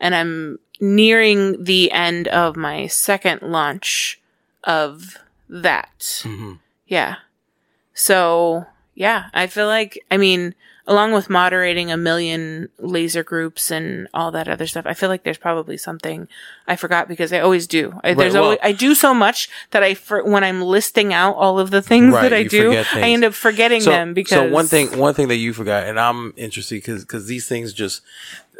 [0.00, 4.20] And I'm nearing the end of my second launch
[4.64, 5.16] of
[5.48, 6.22] that.
[6.86, 7.16] Yeah.
[7.94, 10.54] So, yeah, I feel like, I mean,
[10.88, 14.86] along with moderating a million laser groups and all that other stuff.
[14.86, 16.28] I feel like there's probably something
[16.66, 18.00] I forgot because I always do.
[18.02, 21.34] I, there's well- always, I do so much that I, for, when I'm listing out
[21.36, 24.38] all of the things Right, that I do, I end up forgetting so, them because
[24.38, 27.72] so one thing one thing that you forgot and i'm interested because, because these things
[27.72, 28.02] just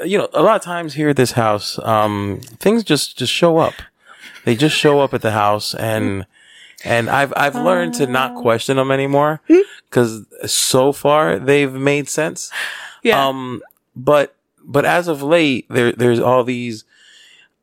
[0.04, 3.58] you know a lot of times here at this house um things just just show
[3.58, 3.74] up
[4.44, 6.26] they just show up at the house and
[6.84, 9.40] and i've i've learned to not question them anymore
[9.88, 12.50] because so far they've made sense
[13.02, 13.26] yeah.
[13.26, 13.62] um
[13.94, 16.84] but but as of late there there's all these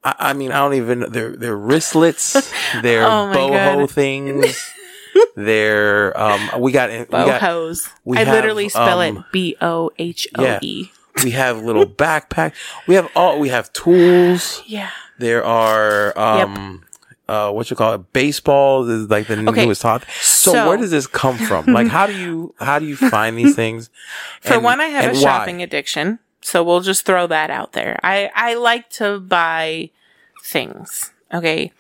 [0.04, 1.12] I, I mean, I don't even.
[1.12, 2.52] They're they're wristlets.
[2.82, 3.91] They're Oh boho God.
[3.91, 4.71] things.
[5.36, 6.62] They're um.
[6.62, 7.89] We got we got Bohos.
[8.04, 10.91] we I have, literally spell um, it B O H O E.
[11.23, 12.54] we have little backpack.
[12.88, 13.39] We have all.
[13.39, 14.63] We have tools.
[14.65, 14.89] Yeah.
[15.19, 16.84] There are um.
[17.27, 18.12] Uh, what you call it?
[18.13, 20.03] Baseball is like the Okay, newest hot.
[20.21, 21.65] So, so- where does this come from?
[21.67, 23.89] Like, how do you how do you find these things?
[24.41, 25.21] For And- one, I have a and why?
[25.23, 27.97] shopping addiction, so we'll just throw that out there.
[28.03, 29.91] I I like to buy
[30.43, 31.71] things, okay,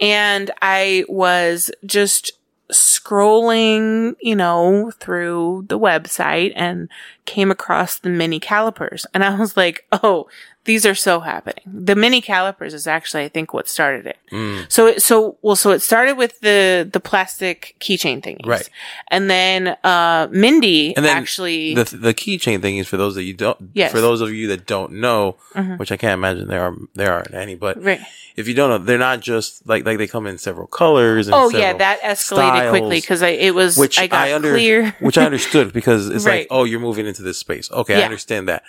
[0.00, 2.32] and I was just
[2.70, 6.88] scrolling, you know, through the website and
[7.26, 10.28] came across the mini calipers, and I was like, oh.
[10.64, 11.64] These are so happening.
[11.66, 14.16] The mini calipers is actually, I think, what started it.
[14.30, 14.70] Mm.
[14.70, 18.46] So, it, so, well, so it started with the, the plastic keychain thingies.
[18.46, 18.70] Right.
[19.08, 21.74] And then, uh, Mindy And then actually.
[21.74, 23.70] the the keychain thing is for those that you don't.
[23.74, 23.90] Yes.
[23.90, 25.78] For those of you that don't know, Mhm.
[25.80, 28.00] which I can't imagine there are there aren't any, but Right.
[28.36, 31.26] if you don't know, they're not just like like they come in several colors.
[31.26, 34.94] And Oh yeah, that escalated quickly because I it was which I got under, clear.
[35.00, 36.40] which I understood because it's Right.
[36.42, 37.68] like, oh, you're moving into this space.
[37.72, 38.62] Okay, I understand that.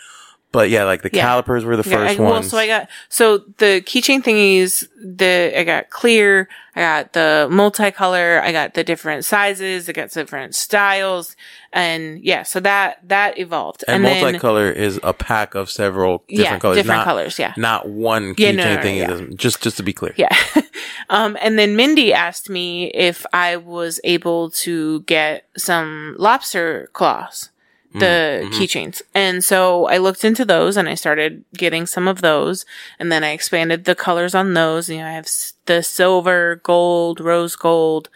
[0.54, 1.24] But yeah, like the Yeah.
[1.24, 4.88] calipers were the Yeah, first I, well, so I got so the keychain thingies.
[5.04, 6.48] The I got clear.
[6.76, 8.40] I got the multicolor.
[8.42, 9.90] I got the different sizes.
[9.90, 11.36] I got different styles,
[11.74, 13.84] and yeah, so that that evolved.
[13.88, 17.40] and, then multicolor is a pack of several different yeah, colors, different not, colors.
[17.40, 18.98] Yeah, not one Yeah, keychain no, no, no, thing.
[18.98, 19.36] yeah.
[19.36, 20.14] Just just to be clear.
[20.18, 20.36] Yeah.
[21.10, 27.50] um, and then Mindy asked me if I was able to get some lobster claws,
[27.94, 28.52] the Mm, mhm.
[28.52, 29.02] keychains.
[29.14, 32.66] And so I looked into those and I started getting some of those.
[33.00, 34.90] And then I expanded the colors on those.
[34.90, 35.28] You know, I have
[35.66, 38.10] the silver, gold, rose gold,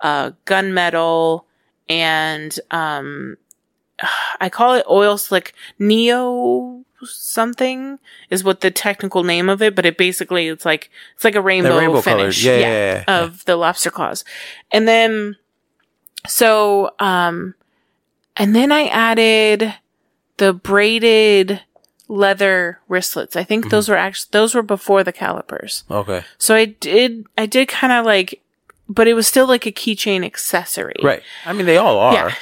[0.00, 1.44] uh, gunmetal,
[1.88, 3.36] and, um,
[4.40, 7.98] I call it oil slick neo something
[8.30, 11.40] is what the technical name of it, but it basically it's like it's like a
[11.40, 12.42] rainbow, rainbow finish.
[12.42, 13.20] Yeah, yeah, yeah, yeah.
[13.24, 14.24] of the lobster claws.
[14.70, 15.36] And then
[16.26, 17.54] so um
[18.36, 19.74] and then I added
[20.38, 21.62] the braided
[22.08, 23.36] leather wristlets.
[23.36, 23.70] I think Mm-hmm.
[23.70, 25.84] those were actually those were before the calipers.
[25.90, 26.24] Okay.
[26.38, 28.40] So I did I did kind of like
[28.88, 30.96] but it was still like a keychain accessory.
[31.02, 31.22] Right.
[31.46, 32.12] I mean, they all are.
[32.14, 32.34] Yeah.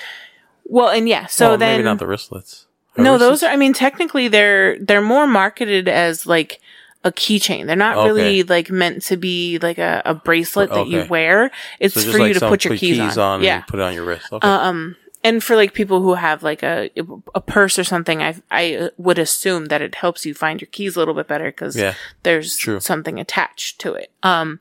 [0.65, 2.67] Well, and yeah, so Well, then maybe not the wristlets.
[2.99, 3.19] Are no, wristlets?
[3.21, 3.51] those are.
[3.53, 6.61] I mean, technically, they're they're more marketed as like
[7.05, 7.67] a keychain.
[7.67, 8.07] They're not Okay.
[8.09, 11.51] really like meant to be like a, a bracelet that you wear.
[11.79, 13.43] It's So for like you to put your keys, on.
[13.45, 13.57] Yeah.
[13.59, 14.33] and put it on your wrist.
[14.33, 14.47] Okay.
[14.49, 16.91] Um, and for like people who have like a
[17.35, 20.97] a purse or something, I I would assume that it helps you find your keys
[20.97, 21.95] a little bit better because Yeah.
[22.23, 22.81] there's True.
[22.81, 24.11] something attached to it.
[24.23, 24.61] Um,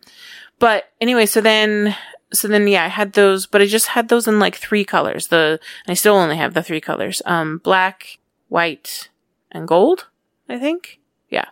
[0.59, 1.95] but anyway, so then.
[2.33, 5.27] So then, yeah, I had those, but I just had those in like three colors.
[5.27, 7.21] The, I still only have the three colors.
[7.25, 9.09] Um, black, white,
[9.51, 10.07] and gold,
[10.47, 11.01] I think.
[11.27, 11.43] Yeah.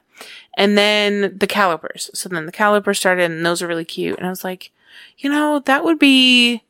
[0.53, 2.09] And then the calipers.
[2.13, 4.17] So then the calipers started and those are really cute.
[4.17, 4.71] And I was like,
[5.17, 6.63] you know, that would be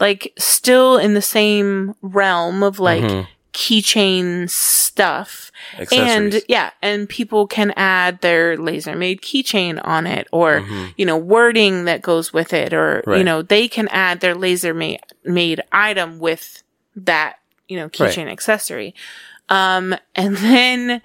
[0.00, 3.26] like still in the same realm of like Mhm.
[3.52, 5.52] keychain stuff.
[5.92, 10.94] And yeah, and people can add their laser made keychain on it or, Mhm.
[10.96, 14.74] you know, wording that goes with it or, you know, they can add their laser
[14.74, 16.62] made, made item with
[16.96, 17.92] that, you know, Right.
[17.92, 18.94] keychain accessory.
[19.48, 21.00] Um, and then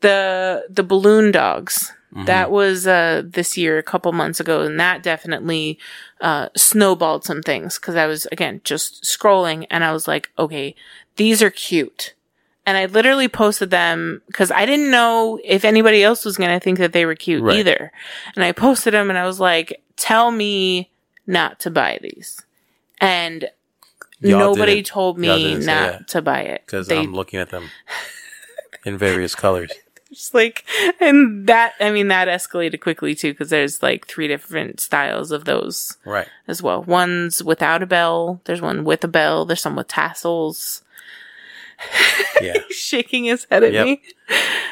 [0.00, 1.92] the, the balloon dogs.
[2.12, 2.24] Mm-hmm.
[2.26, 5.78] That was, uh, this year, a couple months ago, and that definitely,
[6.20, 10.74] uh, snowballed some things because I was, again, just scrolling and I was like, okay,
[11.16, 12.14] these are cute.
[12.66, 16.62] And I literally posted them because I didn't know if anybody else was going to
[16.62, 17.56] think that they were cute Right.
[17.58, 17.90] either.
[18.36, 20.90] And I posted them and I was like, tell me
[21.26, 22.40] not to buy these.
[23.00, 23.48] And
[24.20, 26.62] Y'all nobody told me not to buy it.
[26.64, 27.70] because I'm looking at them
[28.84, 29.72] in various colors.
[30.12, 30.64] Just like,
[31.00, 35.44] and that, I mean, that escalated quickly too because there's like three different styles of
[35.44, 36.28] those Right.
[36.46, 36.82] as well.
[36.82, 38.40] One's without a bell.
[38.44, 39.44] There's one with a bell.
[39.44, 40.82] There's some with tassels.
[42.40, 42.58] Yeah.
[42.70, 43.86] Shaking his head at Yep.
[43.86, 44.02] me.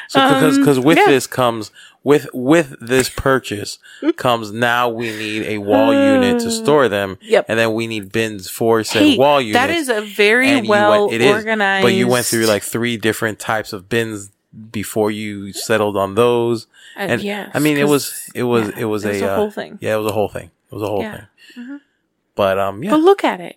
[0.09, 1.07] So because Um, because with yeah.
[1.09, 1.71] this comes
[2.03, 3.79] with with this purchase
[4.17, 7.19] comes now we need a wall unit to store them.
[7.23, 7.47] Yep.
[7.49, 9.55] And then we need bins for said Hey, wall units.
[9.55, 11.83] that is a very well went- it is, organized.
[11.85, 14.31] But you went through like three different types of bins
[14.71, 16.67] before you settled on those.
[16.97, 19.25] Uh, And yes, I mean, it was it was yeah, it was it was a,
[19.27, 19.79] a uh, whole thing.
[19.81, 20.51] Yeah, it was a whole thing.
[20.71, 21.27] It was a whole Yeah.
[21.55, 21.81] thing.
[22.35, 23.57] But um, yeah, But look at it.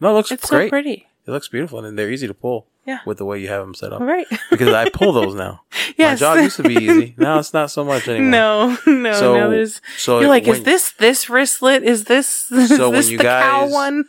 [0.00, 0.66] no, it looks It's great.
[0.66, 1.06] so pretty.
[1.26, 2.66] It looks beautiful, and they're easy to pull.
[2.84, 2.98] Yeah.
[3.06, 4.00] with the way you have them set up.
[4.00, 4.26] Right.
[4.50, 5.62] Because I pull those now.
[5.96, 6.20] yes.
[6.20, 7.14] My job used to be easy.
[7.16, 8.28] Now it's not so much anymore.
[8.30, 9.50] No, no, So- no.
[9.50, 11.84] There's, so you're like, when- is this this wristlet?
[11.84, 14.06] Is this is So when you the cow one?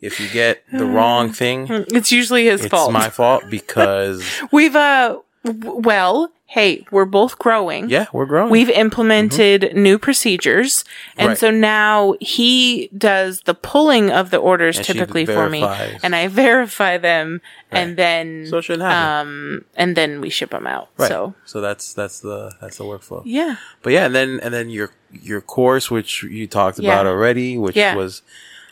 [0.00, 2.90] If you get the wrong thing, It's usually his it's fault.
[2.90, 7.88] It's my fault because We've uh, well, hey, we're both growing.
[7.88, 8.50] yeah, we're growing.
[8.50, 10.84] We've implemented new procedures,
[11.16, 11.38] and Right.
[11.38, 15.62] so now he does the pulling of the orders And typically for me,
[16.02, 20.88] and I verify them, and then so it um, and then we ship them out.
[20.96, 21.08] right.
[21.08, 23.22] So so that's that's the that's the workflow.
[23.24, 26.92] yeah, But yeah, and then and then your your course, which you talked Yeah.
[26.92, 27.94] about already, which Yeah.
[27.96, 28.22] was,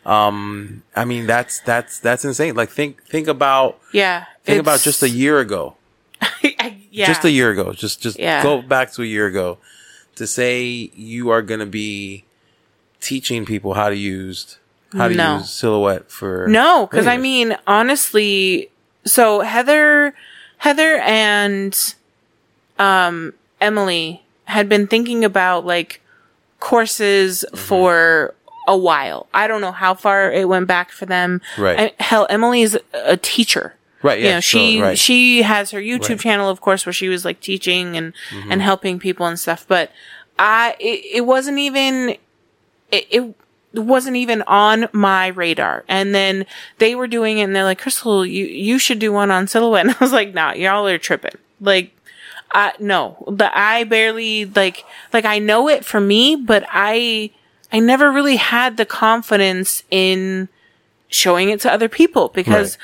[0.07, 2.55] um, I mean that's that's that's insane.
[2.55, 4.25] Like think think about yeah.
[4.45, 5.77] think about just a year ago,
[6.91, 8.43] yeah, just a year ago, just just Yeah.
[8.43, 9.59] go back to a year ago
[10.17, 12.25] to say you are going to be
[13.01, 14.59] teaching people how to use
[14.93, 15.39] how to No.
[15.39, 18.71] use silhouette for No, because I mean, honestly,
[19.05, 20.15] so Heather,
[20.59, 21.95] Heather and
[22.79, 26.01] um, Emily had been thinking about like
[26.61, 27.57] courses Mm-hmm.
[27.57, 28.35] for
[28.69, 29.27] a while.
[29.35, 31.41] I don't know how far it went back for them.
[31.59, 31.93] Right.
[31.99, 33.75] I, hell, Emily's a teacher.
[34.03, 34.99] Right You yeah know, so- she right.
[34.99, 36.11] she has her YouTube Right.
[36.11, 36.17] Mm-hmm.
[36.19, 38.13] channel, of course, where she was like teaching and
[38.51, 39.65] and helping people and stuff.
[39.69, 39.91] But
[40.39, 42.17] I, it, it wasn't even
[42.91, 43.35] it, it
[43.75, 45.85] wasn't even on my radar.
[45.89, 46.47] And then
[46.79, 49.87] they were doing it, and they're like, "Crystal, you you should do one on silhouette."
[49.87, 51.97] And I was like, "Nah, y'all are tripping." Like,
[52.53, 57.31] I no, the I barely like like I know it for me, but I
[57.73, 60.49] I never really had the confidence in
[61.09, 62.77] showing it to other people because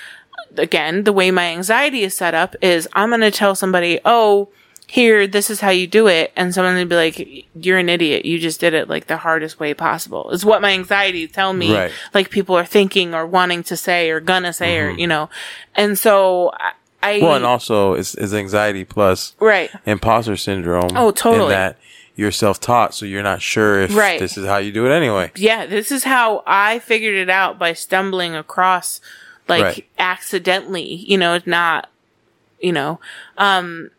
[0.57, 4.49] again, the way my anxiety is set up is I'm going to tell somebody, "Oh,
[4.87, 8.25] here, this is how you do it," and someone would be like, "You're an idiot.
[8.25, 11.75] You just did it like the hardest way possible." Is what my anxiety tell me.
[11.75, 11.93] Right.
[12.15, 15.01] Like people are thinking or wanting to say or gonna say or mm-hmm.
[15.01, 15.31] you know,
[15.75, 16.53] and so
[17.03, 17.21] I.
[17.21, 19.71] Well, and also it's, it's anxiety plus right.
[19.87, 20.91] imposter syndrome.
[20.97, 21.51] Oh, totally.
[21.51, 21.79] That
[22.19, 24.19] you're self-taught, so you're not sure if Right.
[24.19, 25.31] this is how you do it anyway.
[25.37, 29.01] yeah, this is how I figured it out by stumbling across,
[29.49, 29.87] like Right.
[29.99, 30.95] accidentally.
[30.95, 31.89] You know, not,
[32.61, 33.01] you know,
[33.37, 33.91] um,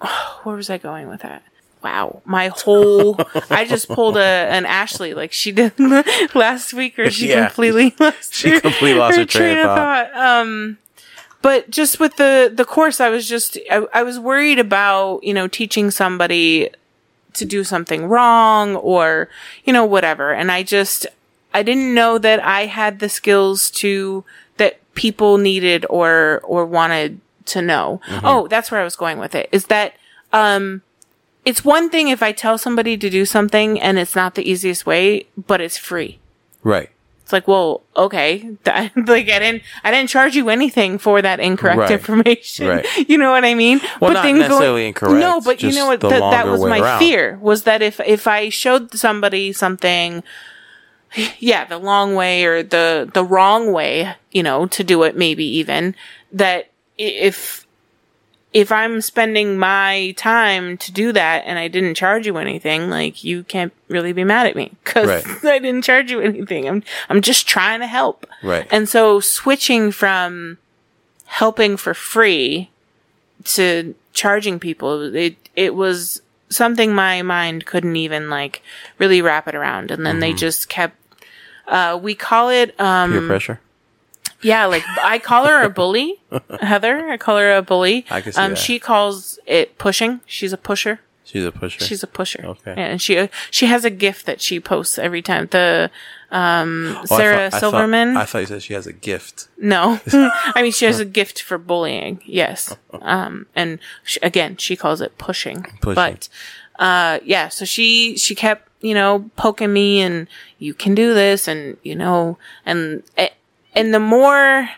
[0.42, 1.42] where was I going with that?
[1.82, 5.72] Wow, my whole I just pulled a an Ashley like she did
[6.34, 7.46] last week, or she Yeah.
[7.48, 10.16] completely lost She her, completely lost her train of thought.
[10.16, 10.78] Um,
[11.42, 15.34] but just with the the course, I was just I, I was worried about you
[15.34, 16.70] know teaching somebody
[17.34, 19.28] to do something wrong or
[19.64, 21.04] you know whatever and i just
[21.52, 24.24] i didn't know that i had the skills to
[24.94, 29.48] people needed or or wanted to know oh that's where i was going with it
[29.52, 29.92] is that
[30.32, 30.80] um
[31.44, 34.86] it's one thing if i tell somebody to do something and it's not the easiest
[34.86, 36.18] way but it's free
[36.62, 36.88] Right.
[37.22, 41.78] it's like well okay like i didn't i didn't charge you anything for that incorrect
[41.78, 41.90] Right.
[41.90, 42.86] information Right.
[43.08, 46.20] you know what i mean Well, not necessarily incorrect, no but you know what that,
[46.30, 46.98] that was my around.
[47.00, 50.22] fear was that if if i showed somebody something
[51.38, 55.44] yeah the long way or the the wrong way you know to do it maybe
[55.44, 55.94] even
[56.32, 57.66] that if
[58.52, 63.22] if i'm spending my time to do that and i didn't charge you anything like
[63.24, 65.44] you can't really be mad at me because Right.
[65.44, 68.66] i didn't charge you anything i'm i'm just trying to help Right.
[68.70, 70.58] and so switching from
[71.26, 72.70] helping for free
[73.44, 78.62] to charging people, it it was something my mind couldn't even like
[78.98, 79.90] really wrap it around.
[79.90, 80.36] And then they Mm-hmm.
[80.38, 80.96] just kept
[81.68, 83.60] uh we call it um Peer pressure.
[84.42, 86.20] yeah, like I call her a bully,
[86.60, 87.08] Heather.
[87.10, 88.04] I call her a bully.
[88.10, 88.58] I can see um that.
[88.58, 90.20] she calls it pushing.
[90.26, 91.00] She's a pusher.
[91.26, 91.84] She's a pusher.
[91.84, 92.42] She's a pusher.
[92.44, 92.74] Okay.
[92.76, 95.48] Yeah, and she she has a gift that she posts every time.
[95.50, 95.90] The
[96.30, 98.16] um Oh, Sarah I thought- Silverman.
[98.16, 99.48] I thought you said she has a gift.
[99.56, 102.20] No, I mean she has a gift for bullying.
[102.26, 105.62] Yes, um, and sh again she calls it pushing.
[105.80, 105.94] Pushing.
[105.94, 106.28] But
[106.78, 111.48] uh, yeah, so she she kept you know poking me and you can do this
[111.48, 113.30] and you know and eh,
[113.74, 114.68] and the more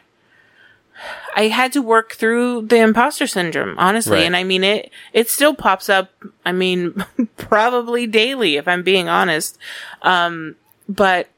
[1.34, 4.18] I had to work through the imposter syndrome, honestly.
[4.18, 4.24] Right.
[4.24, 6.11] And I mean, it, it still pops up.
[6.46, 7.04] I mean,
[7.36, 9.59] probably daily, if I'm being honest.
[10.00, 10.57] Um,
[10.88, 11.28] but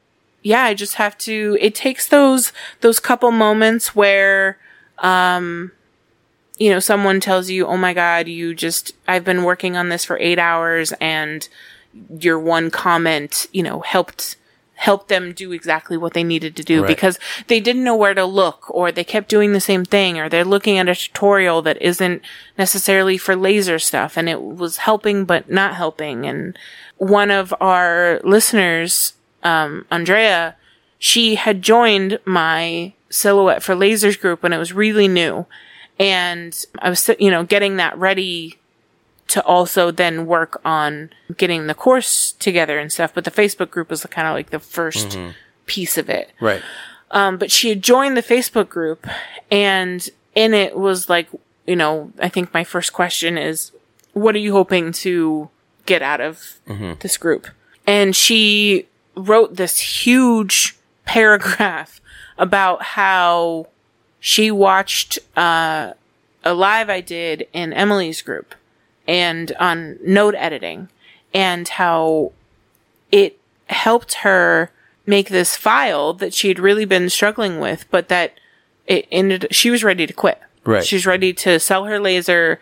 [0.41, 4.57] yeah, I just have to, it takes those, those couple moments where,
[4.99, 5.73] um,
[6.57, 10.03] you know, someone tells you, "Oh my god, you just I've been working on this
[10.03, 11.47] for 8 hours and
[12.19, 14.35] your one comment, you know, helped
[14.75, 16.87] helped them do exactly what they needed to do Right.
[16.87, 20.29] because they didn't know where to look or they kept doing the same thing or
[20.29, 22.21] they're looking at a tutorial that isn't
[22.57, 26.57] necessarily for laser stuff and it was helping but not helping and
[26.95, 30.55] one of our listeners um Andrea
[30.97, 35.45] she had joined my silhouette for lasers group when it was really new
[35.99, 38.58] and I was you know getting that ready
[39.29, 43.13] to also then work on getting the course together and stuff.
[43.13, 45.33] But the Facebook group was kind of like the 1st
[45.65, 46.31] piece of it.
[46.41, 46.61] Right.
[47.11, 49.07] Um, but she had joined the Facebook group
[49.49, 51.27] and in it was like,
[51.65, 53.71] you know, I think my first question is,
[54.13, 55.49] what are you hoping to
[55.85, 56.59] get out of
[56.99, 57.47] this group?
[57.85, 60.75] And she wrote this huge
[61.05, 62.01] paragraph
[62.37, 63.67] about how
[64.19, 65.93] she watched, uh,
[66.43, 68.55] a live I did in Emily's group
[69.09, 70.87] and on node editing
[71.33, 72.31] and how
[73.11, 74.71] it helped her
[75.07, 78.39] make this file that she had really been struggling with, but that
[78.85, 80.39] it ended, she was ready to quit.
[80.63, 80.85] Right.
[80.85, 82.59] She's ready to sell her laser,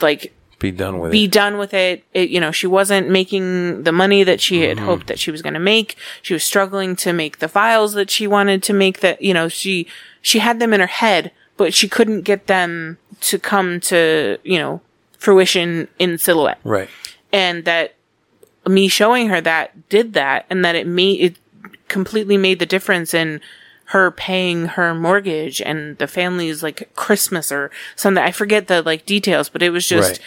[0.00, 1.32] like Be done with be it.
[1.32, 2.04] done with it.
[2.14, 2.30] it.
[2.30, 4.86] You know, she wasn't making the money that she had mm-hmm.
[4.86, 5.96] hoped that she was going to make.
[6.22, 9.48] She was struggling to make the files that she wanted to make that, you know,
[9.48, 9.86] she,
[10.22, 14.58] she had them in her head, but she couldn't get them to come to, you
[14.58, 14.80] know,
[15.22, 16.88] fruition in silhouette Right.
[17.32, 17.94] and that
[18.66, 21.36] me showing her that did that and that it made it
[21.88, 23.40] completely made the difference in
[23.86, 28.22] her paying her mortgage and the family's like Christmas or something.
[28.24, 30.20] I forget the like details, but it was just Right.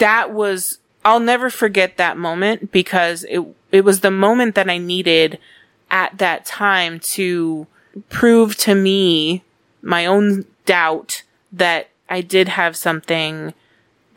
[0.00, 4.78] that was I'll never forget that moment because it it was the moment that I
[4.78, 5.38] needed
[5.90, 7.66] at that time to
[8.08, 9.42] prove to me
[9.82, 11.22] my own doubt
[11.52, 13.52] that I did have something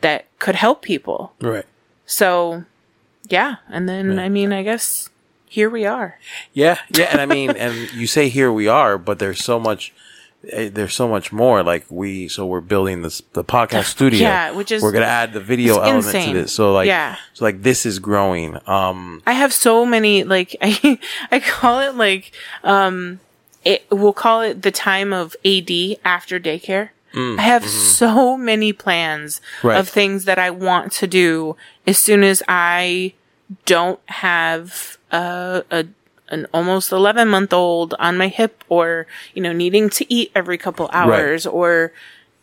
[0.00, 1.32] that could help people.
[1.40, 1.64] Right.
[2.06, 2.64] So,
[3.28, 3.56] yeah.
[3.68, 5.10] And then, I mean, I guess
[5.46, 6.18] here we are.
[6.52, 9.92] Yeah, yeah, and I mean, and you say here we are, but there's so much,
[10.50, 11.62] eh, there's so much more.
[11.62, 14.20] Like we, so we're building this the podcast studio.
[14.20, 16.34] Yeah, which is- we're gonna add the video element insane.
[16.34, 16.52] to this.
[16.52, 17.16] So like, Yeah.
[17.34, 18.58] so like this is growing.
[18.68, 20.98] Um, I have so many, like, I,
[21.30, 22.32] I call it like,
[22.62, 23.20] um,
[23.64, 25.70] it, we'll call it the time of AD
[26.04, 26.90] after daycare.
[27.12, 27.70] Mm, I have mm-hmm.
[27.70, 29.78] so many plans Right.
[29.78, 31.56] of things that I want to do
[31.86, 33.14] as soon as I
[33.64, 35.86] don't have a, a
[36.30, 40.58] an almost 11 month old on my hip or, you know, needing to eat every
[40.58, 41.92] couple hours or,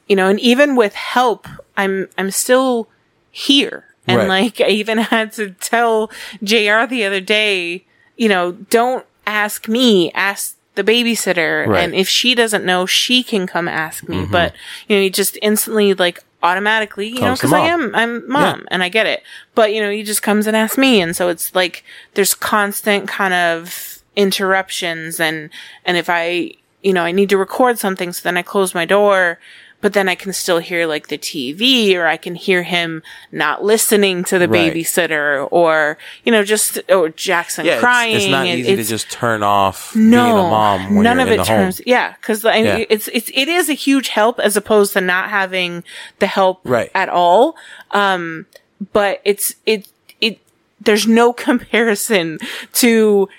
[0.08, 1.48] you know, and even with help,
[1.78, 2.88] I'm, I'm still
[3.30, 3.86] here.
[4.08, 4.28] And Right.
[4.28, 6.10] like, I even had to tell
[6.44, 7.86] JR the other day,
[8.18, 11.66] you know, don't ask me, ask the babysitter.
[11.66, 11.84] Right.
[11.84, 14.18] And if she doesn't know, she can come ask me.
[14.18, 14.32] Mm-hmm.
[14.32, 14.54] But,
[14.88, 18.30] you know, you just instantly like automatically, you know, Comes to cause I am, I'm
[18.30, 19.24] mom and I get it.
[19.56, 21.02] But, you know, he just comes and asks me.
[21.02, 25.50] And so it's like, there's constant kind of interruptions and,
[25.84, 26.54] and if I,
[26.84, 29.40] you know, I need to record something, so then I close my door,
[29.86, 33.64] but then I can still hear like the TV or I can hear him not
[33.64, 34.74] listening to the Right.
[34.74, 38.16] babysitter or, you know, just, or Jackson yeah, crying.
[38.16, 41.18] It's, not It- easy it's- to just turn off no, being a mom when none
[41.18, 41.58] you're of in it the home.
[41.66, 41.82] turns.
[41.86, 42.84] Yeah, because Yeah.
[42.90, 45.84] it's it's it is a huge help as opposed to not having
[46.18, 46.90] the help Right.
[46.96, 47.56] at all.
[47.92, 48.48] Um,
[48.92, 49.88] but it's it
[50.20, 50.40] it
[50.82, 52.40] there's no comparison
[52.74, 53.30] to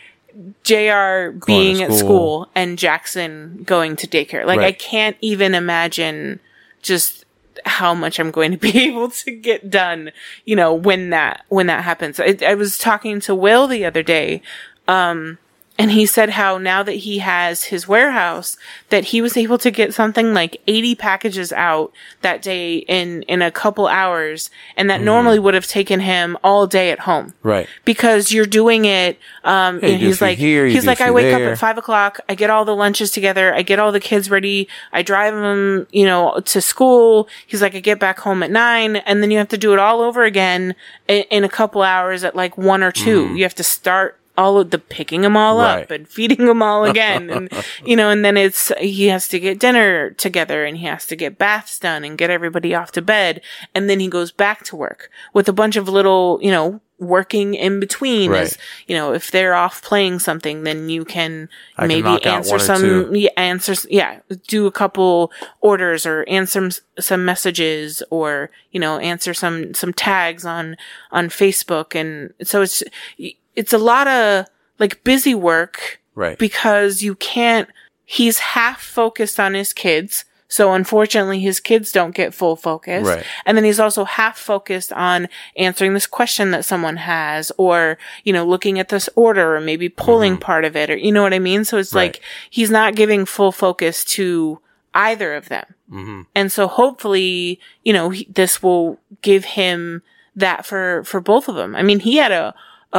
[0.65, 1.39] Jr.
[1.47, 1.99] being at school.
[1.99, 4.45] school and Jackson going to daycare.
[4.47, 6.41] Like I can't even imagine
[6.83, 7.25] just
[7.65, 10.13] how much I'm going to be able to get done,
[10.45, 12.21] you know, when that, when that happens.
[12.21, 14.43] I, I was talking to Will the other day,
[14.89, 15.39] um,
[15.79, 18.57] and he said how now that he has his warehouse,
[18.89, 23.43] that he was able to get something like 80 packages out that day in, in
[23.43, 24.51] a couple hours.
[24.77, 27.69] And that normally would have taken him all day at home Right.
[27.85, 29.19] because you're doing it.
[29.45, 32.21] Um, Yeah, he's like, here, he's like, I wake up at five o'clock.
[32.29, 33.55] I get all the lunches together.
[33.55, 34.69] I get all the kids ready.
[34.93, 37.29] I drive them, you know, to school.
[37.47, 39.79] He's like, I get back home at nine and then you have to do it
[39.79, 40.75] all over again
[41.07, 44.59] in, in a couple hours at like one or 2 You have to start all
[44.59, 45.93] of the picking them all up Mm-hmm.
[45.93, 47.31] And feeding them all again.
[47.31, 47.51] and,
[47.85, 51.17] you know, and then it's, he has to get dinner together and he has to
[51.17, 53.41] get baths done and get everybody off to bed.
[53.75, 57.55] And then he goes back to work with a bunch of little, you know, working
[57.55, 58.43] in between Right.
[58.43, 62.59] as, you know, if they're off playing something, then you can I maybe out answer
[62.59, 65.31] some, yeah, answers, yeah, do a couple
[65.61, 70.77] orders or answer some messages or, you know, answer some, some tags on,
[71.11, 71.95] on Facebook.
[71.95, 72.83] And so it's,
[73.57, 74.47] it's a lot of
[74.79, 76.39] like busy work Right.
[76.39, 77.69] because you can't,
[78.05, 80.25] he's half focused on his kids.
[80.49, 83.07] So unfortunately, his kids don't get full focus.
[83.07, 83.25] Right.
[83.45, 88.33] And then he's also half focused on answering this question that someone has or, you
[88.33, 91.35] know, looking at this order or maybe pulling part of it or, you know what
[91.35, 91.65] I mean?
[91.65, 91.97] So it's Mm-hmm.
[91.99, 92.15] Right.
[92.15, 94.61] like he's not giving full focus to
[94.95, 95.67] either of them.
[95.91, 96.23] Mm-hmm.
[96.35, 100.03] And so hopefully, you know, he, this will give him
[100.37, 101.75] that for, for both of them.
[101.75, 102.55] I mean, he had a,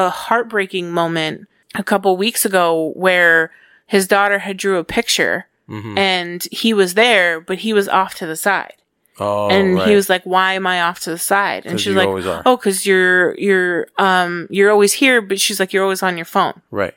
[0.06, 3.52] a heartbreaking moment a couple weeks ago where
[3.88, 5.98] his daughter had drew a picture Mm-hmm.
[5.98, 8.76] and he was there, but he was off to the side.
[9.20, 9.88] Oh, and right.
[9.90, 12.08] he was like, "Why am I off to the side?" And she's like,
[12.46, 16.26] "Oh, because you're you're um you're always here." But she's like, "You're always on your
[16.26, 16.94] phone." right.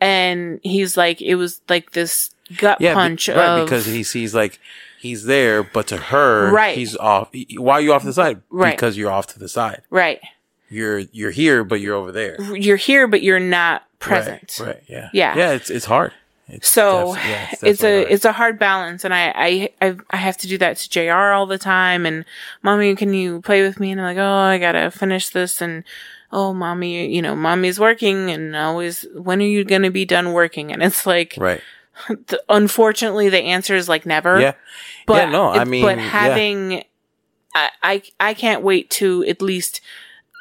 [0.00, 4.04] And he's like, "It was like this gut Yeah, be- punch right, of because he
[4.04, 4.60] sees like
[5.00, 6.76] he's there, but to her, Right.
[6.78, 7.30] he's off.
[7.56, 8.42] Why are you off to the side?
[8.50, 8.76] Right.
[8.76, 9.82] Because you're off to the side.
[9.90, 10.20] right.
[10.68, 12.40] You're you're here, but you're over there.
[12.54, 14.66] You're here, but you're not present." Right.
[14.66, 15.10] right yeah.
[15.12, 15.36] Yeah.
[15.36, 15.52] Yeah.
[15.52, 16.12] It's it's hard.
[16.48, 18.12] It's So def- yeah, it's, definitely a hard.
[18.12, 21.32] it's a hard balance, and I I I I have to do that to Jr.
[21.32, 22.06] all the time.
[22.06, 22.24] And
[22.62, 23.92] mommy, can you play with me?
[23.92, 25.84] And I'm like, oh, I gotta finish this, and
[26.32, 30.72] oh, mommy, you know, mommy's working, and always, when are you gonna be done working?
[30.72, 31.60] And it's like, right.
[32.06, 34.40] th- unfortunately, the answer is like never.
[34.40, 34.54] Yeah.
[35.06, 35.30] But yeah.
[35.30, 35.48] No.
[35.48, 36.08] I mean, but yeah.
[36.08, 36.84] having,
[37.54, 39.80] I, I I can't wait to at least.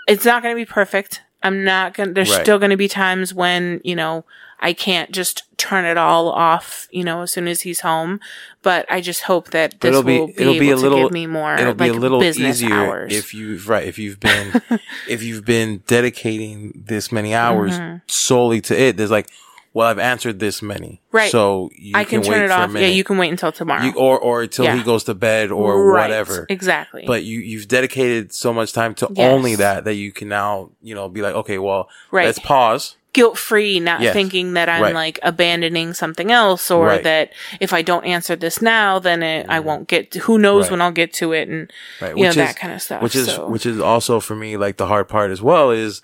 [0.08, 1.22] It's not going to be perfect.
[1.44, 2.10] I'm not going.
[2.10, 2.42] to There's Right.
[2.42, 4.26] still going to be times when you know
[4.60, 6.88] I can't just turn it all off.
[6.92, 8.20] You know, as soon as he's home.
[8.64, 10.82] But I just hope that this it'll be will be it'll able be a to
[10.82, 11.54] little give me more.
[11.56, 13.14] it'll be like, a little easier hours.
[13.14, 14.62] if you've right if you've been
[15.08, 17.98] if you've been dedicating this many hours Mm-hmm.
[18.08, 19.30] solely to it there's like
[19.74, 21.32] well i've answered this many Right.
[21.32, 22.74] so you I can, wait turn it for off.
[22.74, 23.84] Yeah, you can wait until tomorrow.
[23.84, 24.76] You- or or until Yeah.
[24.76, 26.04] he goes to bed or Right.
[26.04, 27.04] whatever Exactly.
[27.08, 29.34] but you you've dedicated so much time to Yes.
[29.34, 32.26] only that that you can now you know be like okay well Right.
[32.26, 34.14] let's pause guilt free, not Yes.
[34.14, 34.94] thinking that I'm Right.
[34.94, 39.58] like abandoning something else or that if I don't answer this now, then it, I
[39.58, 39.68] mm-hmm.
[39.68, 42.50] won't get to, who knows when I'll get to it and, you know, which that
[42.50, 43.02] is kind of stuff.
[43.02, 43.48] which is so.
[43.48, 46.04] which is also for me like the hard part as well is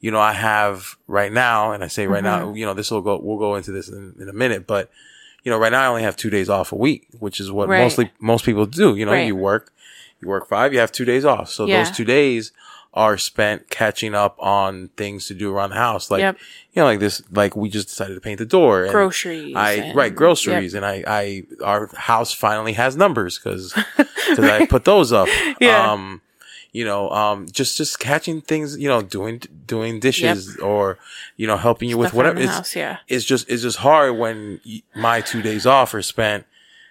[0.00, 2.46] you know i have right now and i say right Mm-hmm.
[2.48, 4.90] now you know this will go we'll go into this in, in a minute but
[5.44, 7.68] you know right now i only have two days off a week which is what
[7.68, 7.80] Right.
[7.82, 9.26] mostly most people do you know Right.
[9.26, 9.72] you work
[10.20, 11.78] you work five you have two days off so Yeah.
[11.84, 12.52] those two days
[12.92, 16.36] are spent catching up on things to do around the house like Yep.
[16.72, 19.72] you know like this like we just decided to paint the door and Groceries I
[19.74, 24.84] and- right groceries and I I our house finally has numbers because because I put
[24.84, 25.28] those up.
[25.60, 25.92] Yeah.
[25.92, 26.20] Um,
[26.72, 30.98] you know, um, just just catching things, you know, doing doing dishes or
[31.36, 32.44] you know helping you with Stuff around whatever.
[32.44, 32.98] It's, house, yeah.
[33.08, 34.60] it's just it's just hard when
[34.94, 36.46] my two days off are spent,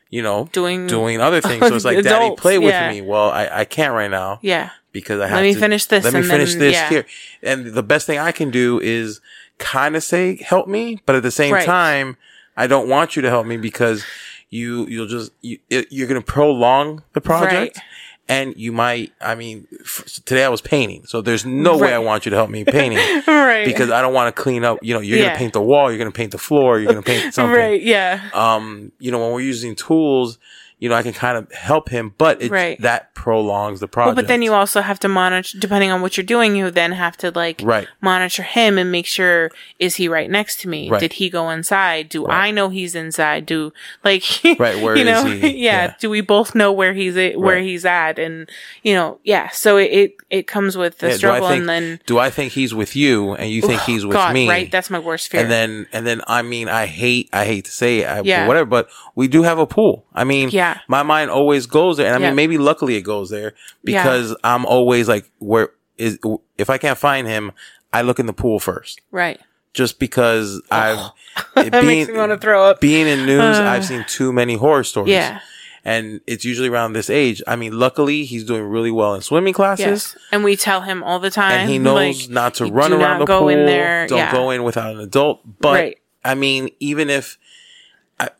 [0.09, 1.61] you know, Doing- doing other things.
[1.69, 2.91] So it's like, Daddy, play with yeah.
[2.91, 3.01] me.
[3.01, 4.71] Well, I I can't right now yeah.
[4.91, 6.89] because I have me to finish this Let me finish then- this yeah.
[6.89, 7.05] here.
[7.41, 9.21] And the best thing I can do is
[9.59, 11.65] kind of say help me, but at the same Right.
[11.65, 12.17] time,
[12.57, 14.03] I don't want you to help me because
[14.49, 17.77] you you'll just you, you're going to prolong the project.
[17.77, 17.85] Right.
[18.29, 21.97] And you might, I mean, f- today I was painting, so there's no way I
[21.97, 23.65] want you to help me painting Right.
[23.65, 24.77] because I don't want to clean up.
[24.83, 25.23] You know, you're Yeah.
[25.25, 27.33] going to paint the wall, you're going to paint the floor, you're going to paint
[27.33, 27.81] something Right.
[27.81, 28.29] Yeah.
[28.35, 30.37] um, you know, when we're using tools,
[30.79, 32.81] you know, I can kind of help him, but it, Right.
[32.81, 36.23] that prolongs the Well, but then you also have to monitor, depending on what you're
[36.25, 37.87] doing, you then have to like Right.
[37.99, 40.89] monitor him and make sure, is he right next to me?
[40.89, 41.01] Right.
[41.01, 42.07] Did he go inside?
[42.07, 42.25] Do.
[42.27, 43.45] I know he's inside?
[43.45, 43.73] Do
[44.05, 44.23] like,
[44.57, 45.39] Right, where you is know, he?
[45.65, 45.93] yeah, Yeah.
[45.99, 48.17] Do we both know where he's at, where he's at?
[48.17, 48.49] And,
[48.81, 49.49] you know, yeah.
[49.49, 52.53] So it, it, it comes with the Yeah, struggle think, and then, do I think
[52.53, 54.47] he's with you and you think he's with God, me?
[54.47, 54.71] right?
[54.71, 55.41] That's my worst fear.
[55.41, 58.47] and then, and then, I mean, I hate, I hate to say it, I, Yeah.
[58.47, 60.05] whatever, but we do have a pool.
[60.13, 60.68] I mean, Yeah.
[60.87, 62.07] My mind always goes there.
[62.07, 62.27] And I Yeah.
[62.29, 63.53] mean, maybe luckily it goes there
[63.83, 64.03] Yeah.
[64.03, 66.17] because I'm always like, where is,
[66.57, 67.51] if I can't find him,
[67.93, 69.01] I look in the pool first.
[69.11, 69.39] right.
[69.71, 70.97] Just because I've,
[71.57, 72.81] it That makes me want to throw up.
[72.81, 75.11] being in news, Uh, I've seen too many horror stories.
[75.11, 75.39] Yeah.
[75.85, 77.41] And it's usually around this age.
[77.47, 79.85] I mean, luckily he's doing really well in swimming classes.
[79.85, 80.17] Yes.
[80.31, 81.51] And we tell him all the time.
[81.51, 83.49] And he knows like, not to run around the go pool.
[83.49, 84.07] in there.
[84.07, 84.31] Don't yeah.
[84.31, 85.41] go in without an adult.
[85.61, 85.97] But Right.
[86.25, 87.37] I mean, even if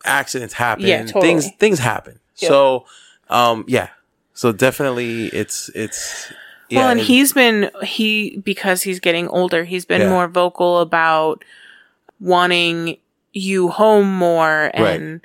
[0.06, 1.22] accidents happen, Yeah, totally.
[1.22, 2.20] things things happen.
[2.36, 2.86] So,
[3.30, 3.90] um, yeah.
[4.34, 6.32] So definitely, it's it's
[6.70, 6.80] yeah.
[6.80, 9.66] well, and he's been he because he's getting older.
[9.66, 10.10] He's been Yeah.
[10.10, 11.44] more vocal about
[12.20, 12.98] wanting
[13.34, 15.22] you home more, and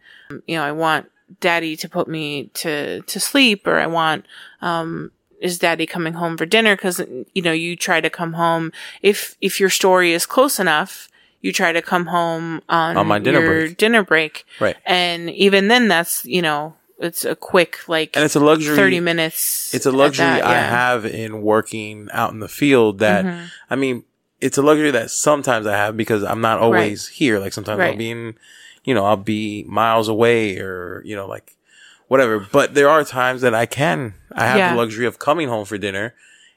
[0.47, 4.27] you know, I want Daddy to put me to to sleep, or I want
[4.61, 6.75] um is Daddy coming home for dinner?
[6.75, 7.01] Because
[7.35, 11.09] you know, you try to come home if if your story is close enough.
[11.45, 13.77] You try to come home on, On my dinner your break.
[13.77, 14.77] dinner break, Right.
[14.87, 18.75] And even then, that's you know, it's a quick like and it's a luxury.
[18.75, 19.75] thirty minutes.
[19.75, 20.63] it's a luxury that, I yeah.
[20.65, 20.75] Mm-hmm.
[20.75, 23.27] have in working out in the field that
[23.69, 24.05] I mean
[24.41, 27.97] it's a luxury that sometimes I have because I'm not always here like sometimes I'll
[27.97, 28.35] be in
[28.85, 31.57] you know I'll be miles away or you know like
[32.09, 32.39] whatever.
[32.41, 34.71] But there are times that I can, I have Yeah.
[34.73, 36.15] the luxury of coming home for dinner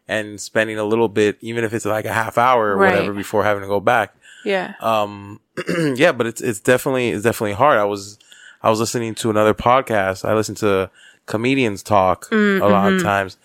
[0.09, 2.93] and spending a little bit, even if it's like a half hour or Right.
[2.93, 4.13] whatever before having to go back.
[4.47, 4.73] Yeah.
[4.79, 5.41] Um,
[5.95, 7.77] yeah, but it's, it's definitely, it's definitely hard.
[7.77, 8.17] I was,
[8.63, 10.23] I was listening to another podcast.
[10.23, 10.89] I listened to
[11.25, 12.95] comedians talk Mm, a lot mm-hmm.
[12.97, 13.37] of times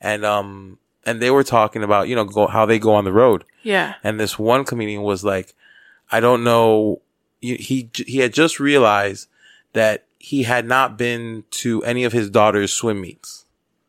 [0.00, 3.12] and, um, and they were talking about, you know, go, how they go on the
[3.12, 3.44] road.
[3.62, 3.94] yeah.
[4.02, 5.54] And this one comedian was like,
[6.10, 7.00] I don't know.
[7.40, 9.28] He, he, he had just realized
[9.72, 13.44] that he had not been to any of his daughter's swim meets.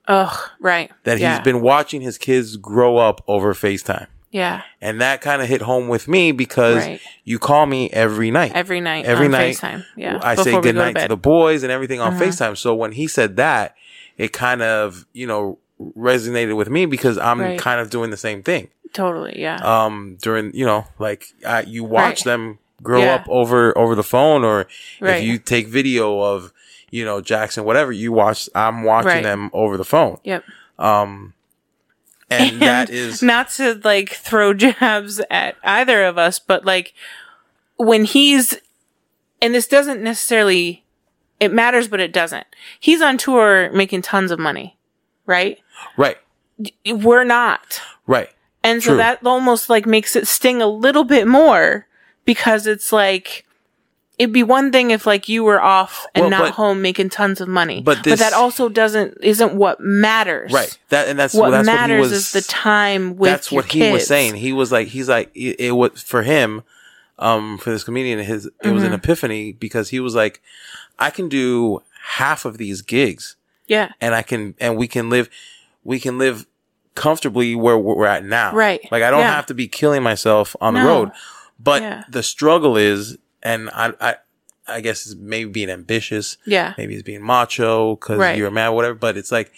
[0.07, 0.49] Ugh.
[0.59, 0.91] Right.
[1.03, 1.36] That yeah.
[1.36, 4.07] he's been watching his kids grow up over FaceTime.
[4.32, 4.62] Yeah.
[4.82, 7.02] And that kind of hit home with me because Right.
[7.24, 8.52] you call me every night.
[8.54, 9.06] Every night.
[9.06, 9.86] Every on night, FaceTime.
[9.96, 10.20] Yeah.
[10.22, 11.00] I say before we good go to night to.
[11.00, 11.08] Uh-huh.
[11.08, 12.56] the boys and everything on FaceTime.
[12.58, 13.76] So when he said that,
[14.18, 15.58] it kind of, you know,
[15.98, 17.58] resonated with me because I'm Right.
[17.60, 18.68] kind of doing the same thing.
[18.94, 19.40] Totally.
[19.40, 19.58] Yeah.
[19.64, 22.24] um during you know like uh, you watch Right.
[22.26, 23.16] them grow Yeah.
[23.16, 24.66] up over over the phone or
[25.00, 26.52] if you take video of
[26.92, 30.44] you know Jackson whatever you watch I'm watching them over the phone yep.
[30.80, 31.34] um
[32.40, 36.94] and, that is not to like throw jabs at either of us, but like
[37.78, 38.56] when he's,
[39.42, 40.84] and this doesn't necessarily,
[41.40, 42.46] it matters, but it doesn't.
[42.80, 44.78] He's on tour making tons of money,
[45.26, 45.60] right?
[45.98, 46.18] right
[46.86, 47.82] We're not.
[48.06, 48.30] right
[48.64, 48.98] And so True.
[48.98, 51.88] that almost like makes it sting a little bit more
[52.26, 53.46] because it's like,
[54.20, 57.09] it'd be one thing if like you were off and Well, not but- home making
[57.09, 57.82] tons of money.
[57.82, 60.51] but this- that also doesn't, isn't what matters.
[60.51, 63.51] right that and that's What that's matters what he was is the time with that's
[63.51, 66.61] what he was saying he was like he's like it, it was for him
[67.17, 68.93] um for this comedian his it was Mm-hmm.
[68.93, 70.41] an epiphany because he was like
[70.99, 71.82] I can do
[72.15, 73.36] half of these gigs
[73.67, 73.89] Yeah.
[74.01, 75.30] and I can and we can live
[75.84, 76.45] we can live
[76.95, 78.53] comfortably where we're at now.
[78.53, 78.82] Right.
[78.91, 79.34] Like I don't Yeah.
[79.36, 81.11] have to be killing myself on the road.
[81.57, 82.03] But Yeah.
[82.09, 84.16] the struggle is and I I
[84.68, 86.38] I guess it's maybe being ambitious.
[86.46, 86.74] Yeah.
[86.78, 88.38] Maybe it's being macho because Right.
[88.38, 88.94] you're a man, whatever.
[88.96, 89.52] But it's like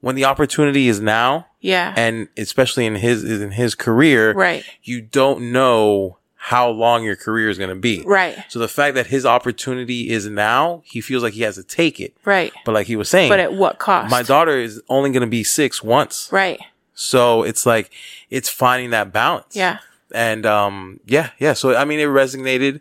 [0.00, 1.92] when the opportunity is now Yeah.
[1.96, 4.64] and especially in his in his career, Right.
[4.82, 8.02] you don't know how long your career is going to be.
[8.06, 8.36] Right.
[8.48, 11.98] So the fact that his opportunity is now, he feels like he has to take
[11.98, 12.16] it.
[12.24, 12.52] Right.
[12.64, 14.10] But like he was saying, But at what cost?
[14.12, 16.28] my daughter is only going to be six once.
[16.30, 16.60] Right.
[16.94, 17.90] So it's like,
[18.30, 19.56] it's finding that balance.
[19.56, 19.78] Yeah.
[20.14, 21.52] And, um, yeah, yeah.
[21.54, 22.80] So, I mean, it resonated.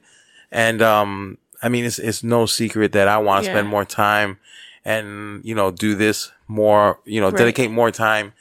[0.56, 3.56] And, um, I mean, it's, it's no secret that I want to Yeah.
[3.56, 4.38] spend more time
[4.86, 7.38] and, you know, do this more, you know, Right.
[7.38, 8.32] dedicate more time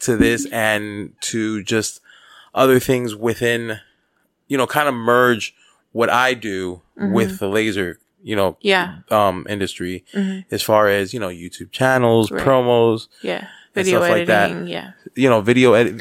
[0.00, 2.00] to this and to just
[2.54, 3.80] other things within,
[4.48, 5.54] you know, kind of merge
[5.92, 8.66] what I do with the laser, you know, Mm-hmm.
[8.66, 8.94] Yeah.
[9.10, 10.04] um, industry
[10.50, 12.42] as far as, you know, YouTube channels, Right.
[12.44, 13.46] promos, Yeah.
[13.74, 14.50] Video stuff like that.
[14.50, 14.66] editing.
[14.68, 14.92] Yeah.
[15.14, 15.96] you know, video edit,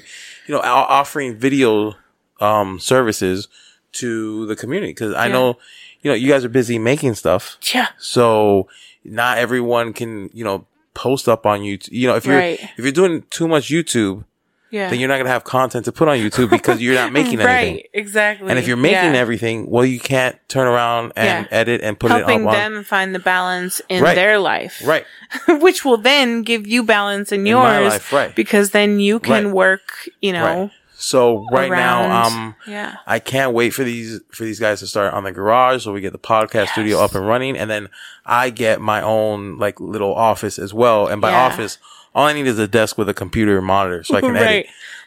[0.47, 1.95] you know, offering video,
[2.39, 3.47] um, services
[3.93, 4.93] to the community.
[4.93, 5.33] Cause I Yeah.
[5.33, 5.57] know,
[6.01, 7.57] you know, you guys are busy making stuff.
[7.73, 7.88] Yeah.
[7.97, 8.67] So
[9.03, 11.89] not everyone can, you know, post up on YouTube.
[11.91, 12.59] You know, if you're, Right.
[12.77, 14.23] if you're doing too much YouTube,
[14.69, 14.89] Yeah.
[14.89, 17.39] then you're not going to have content to put on YouTube because you're not making
[17.39, 17.47] right.
[17.67, 17.83] anything.
[17.93, 18.49] Exactly.
[18.49, 19.19] And if you're making Yeah.
[19.19, 21.57] everything, well, you can't turn around and Yeah.
[21.57, 22.53] edit and put helping it on.
[22.53, 24.15] them find the balance in Right.
[24.15, 24.81] their life.
[24.83, 25.05] Right.
[25.47, 27.93] Which will then give you balance in In yours.
[27.93, 28.35] life, right.
[28.35, 29.53] Because then you can Right.
[29.53, 30.71] work, you know, Right.
[31.00, 32.95] So right now, um, yeah.
[33.06, 36.02] I can't wait for these for these guys to start on the garage so we
[36.02, 37.89] get the podcast studio up and running and then
[38.26, 41.08] I get my own like little office as well.
[41.08, 41.45] And by Yeah.
[41.45, 41.78] office,
[42.16, 44.66] all I need is a desk with a computer and monitor so I can edit.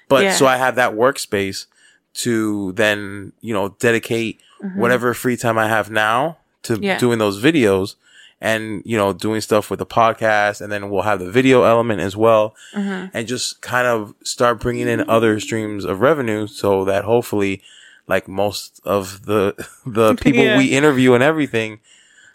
[0.08, 0.32] But Yeah.
[0.34, 1.66] so I have that workspace
[2.14, 4.40] to then, you know, dedicate
[4.76, 6.82] whatever free time I have now to Mm-hmm.
[6.84, 6.98] Yeah.
[6.98, 7.94] doing those videos
[8.40, 10.60] and, you know, doing stuff with the podcast.
[10.60, 13.06] And then we'll have the video element as well Mm-hmm.
[13.16, 17.62] and just kind of start bringing in other streams of revenue so that hopefully,
[18.06, 19.54] like most of the,
[19.86, 20.56] the people Yeah.
[20.58, 21.80] we interview and everything,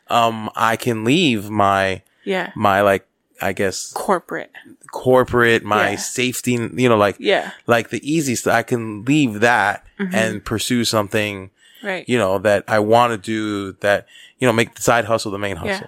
[0.09, 2.51] um, I can leave my, Yeah.
[2.55, 3.07] my like,
[3.41, 4.51] I guess Corporate.
[4.91, 5.95] corporate, my Yeah.
[5.97, 7.51] safety, you know, like, Yeah.
[7.67, 8.53] like the easy stuff.
[8.53, 10.15] I can leave that Mm-hmm.
[10.15, 11.49] and pursue something,
[11.83, 12.07] Right.
[12.07, 14.07] you know, that I want to do that,
[14.39, 15.87] you know, make the side hustle the main hustle.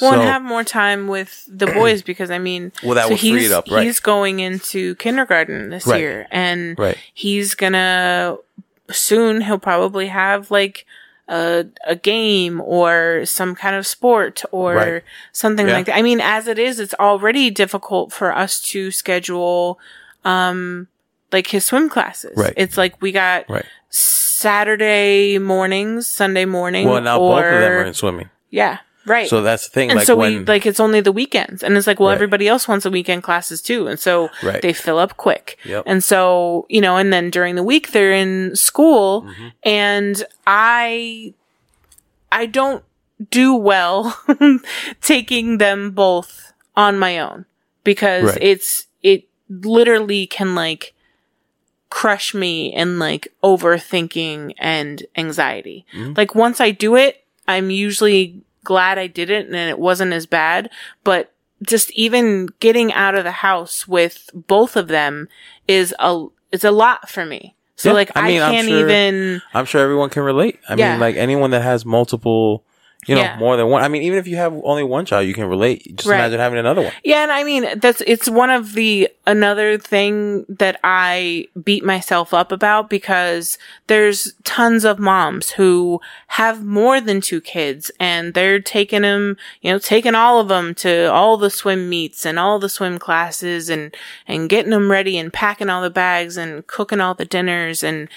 [0.00, 3.10] Well, So- and have more time with the boys because I mean, Well, that so
[3.10, 3.84] will free he's, it up, right.
[3.84, 6.00] He's going into kindergarten this Right.
[6.00, 6.96] year, and Right.
[7.12, 8.36] he's gonna
[8.90, 9.40] soon.
[9.42, 10.84] He'll probably have like
[11.28, 15.02] a a game or some kind of sport or Right.
[15.32, 15.72] something Yeah.
[15.74, 15.96] like that.
[15.96, 19.78] I mean, as it is, it's already difficult for us to schedule,
[20.24, 20.88] um,
[21.32, 22.36] like his swim classes.
[22.36, 22.52] Right.
[22.58, 23.64] It's like we got Right.
[23.88, 26.86] Saturday mornings, Sunday morning.
[26.88, 28.28] Well, now or, both of them are in swimming.
[28.50, 28.78] Yeah.
[29.06, 29.28] Right.
[29.28, 29.90] So that's the thing.
[29.90, 32.14] And like so when, we like it's only the weekends, and it's like, well, Right.
[32.14, 34.62] everybody else wants the weekend classes too, and so Right.
[34.62, 35.58] they fill up quick.
[35.64, 35.84] Yep.
[35.86, 39.48] And so you know, and then during the week they're in school, Mm-hmm.
[39.62, 41.34] and I,
[42.32, 42.82] I don't
[43.30, 44.18] do well
[45.00, 47.44] taking them both on my own
[47.84, 48.38] because Right.
[48.42, 50.94] it's it literally can like
[51.90, 55.84] crush me in like overthinking and anxiety.
[55.94, 56.14] Mm-hmm.
[56.16, 60.70] Like once I do it, I'm usually glad I didn't and it wasn't as bad,
[61.04, 65.28] but just even getting out of the house with both of them
[65.68, 67.54] is a it's a lot for me.
[67.76, 70.58] So Yeah, like I I, mean, I'm can't sure- even I'm sure everyone can relate.
[70.68, 70.92] I Yeah.
[70.92, 72.64] mean, like anyone that has multiple,
[73.06, 73.36] you know, Yeah.
[73.38, 73.82] more than one.
[73.82, 75.96] I mean, even if you have only one child, you can relate.
[75.96, 76.18] Just Right.
[76.18, 76.92] imagine having another one.
[77.04, 82.34] Yeah, and I mean that's it's one of the another thing that I beat myself
[82.34, 88.60] up about because there's tons of moms who have more than two kids and they're
[88.60, 92.58] taking them, you know, taking all of them to all the swim meets and all
[92.58, 93.94] the swim classes and
[94.26, 98.08] and getting them ready and packing all the bags and cooking all the dinners and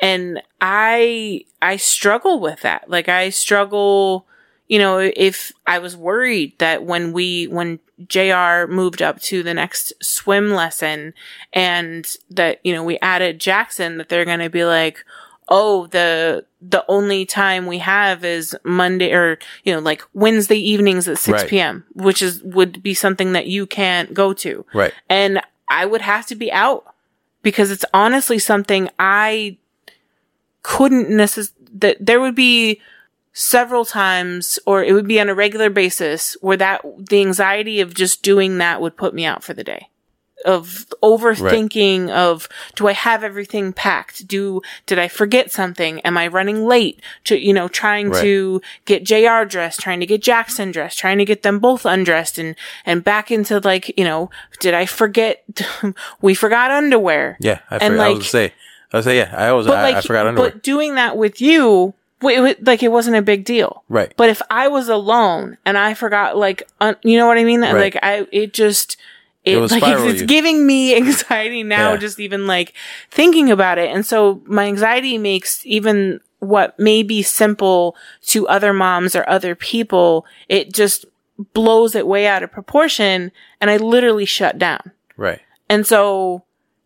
[0.00, 2.90] and I I struggle with that.
[2.90, 4.26] Like I struggle
[4.68, 9.54] you know, if I was worried that when we, when JR moved up to the
[9.54, 11.12] next swim lesson
[11.52, 15.04] and that, you know, we added Jackson, that they're going to be like,
[15.50, 21.06] oh, the, the only time we have is Monday or, you know, like Wednesday evenings
[21.06, 21.50] at 6 Right.
[21.50, 24.64] p.m., which is, would be something that you can't go to.
[24.72, 24.94] Right.
[25.10, 26.94] And I would have to be out
[27.42, 29.58] because it's honestly something I
[30.62, 32.80] couldn't necess- that there would be
[33.36, 36.80] several times or it would be on a regular basis where that
[37.10, 39.88] the anxiety of just doing that would put me out for the day
[40.46, 44.26] of overthinking of do I have everything packed?
[44.28, 46.00] Do did I forget something?
[46.00, 47.00] Am I running late?
[47.24, 48.20] To you know, trying Right.
[48.22, 52.38] to get JR dressed, trying to get Jackson dressed, trying to get them both undressed
[52.38, 52.54] and
[52.84, 54.30] and back into like, you know,
[54.60, 55.42] did I forget
[56.20, 57.36] we forgot underwear.
[57.40, 57.60] Yeah.
[57.70, 58.52] I, And, forgot, I was say,
[58.92, 60.50] I was say, yeah, I always, I, like I forgot underwear.
[60.50, 61.94] but doing that with you
[62.32, 63.84] it, wa- like it wasn't a big deal.
[63.88, 64.12] right.
[64.16, 67.60] But if I was alone and I forgot, like, un- you know what I mean?
[67.62, 67.74] Right.
[67.74, 68.96] Like, I, it just,
[69.44, 70.26] it, It like, it's, it's you.
[70.26, 71.96] giving me anxiety now, Yeah.
[71.98, 72.72] just even like
[73.10, 73.90] thinking about it.
[73.94, 77.96] And so my anxiety makes even what may be simple
[78.26, 81.06] to other moms or other people, it just
[81.52, 83.32] blows it way out of proportion.
[83.60, 84.92] And I literally shut down.
[85.16, 85.40] right.
[85.70, 86.44] And so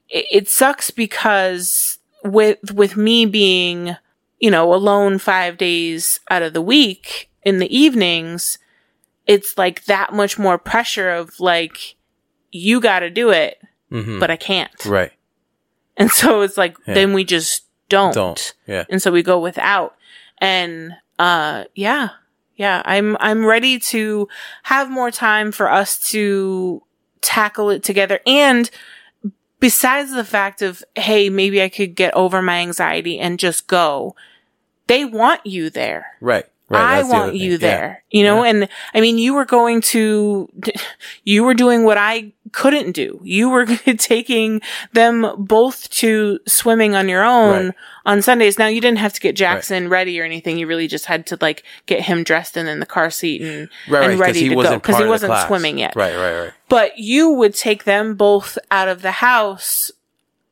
[0.09, 3.97] it, it sucks because with, with me being,
[4.39, 8.59] you know, alone five days out of the week in the evenings,
[9.26, 11.97] it's like that much more pressure of like,
[12.51, 13.61] you got to do it,
[13.91, 14.84] hmm but I can't.
[14.84, 15.12] Right.
[15.97, 16.95] And so it's like, Yeah.
[16.95, 18.14] then we just don't.
[18.14, 18.55] Don't.
[18.66, 18.84] Yeah.
[18.89, 19.97] And so we go without.
[20.39, 22.11] And, uh, yeah,
[22.57, 24.28] yeah, I'm, I'm ready to
[24.64, 26.82] have more time for us to
[27.20, 28.20] tackle it together.
[28.26, 28.70] And
[29.61, 34.14] besides the fact of, hey, maybe I could get over my anxiety and just go,
[34.86, 36.16] they want you there.
[36.20, 36.46] Right.
[36.71, 36.83] Right.
[36.83, 37.41] I That's the want thing.
[37.41, 37.57] you Yeah.
[37.59, 40.49] there, you know, and I mean, you were going to,
[41.25, 43.21] you were doing what I couldn't do.
[43.25, 43.64] You were
[43.99, 44.61] taking
[44.93, 47.75] them both to swimming on your own Right.
[48.07, 48.59] on Sundays.
[48.59, 50.59] Now you didn't have to get Jackson ready or anything.
[50.59, 53.69] You really just had to like get him dressed and in the car seat and,
[53.89, 54.11] Right.
[54.11, 54.27] and right.
[54.29, 55.95] ready to go because he wasn't swimming yet.
[55.97, 56.14] Right.
[56.16, 56.39] Right.
[56.41, 56.53] Right.
[56.69, 59.91] But you would take them both out of the house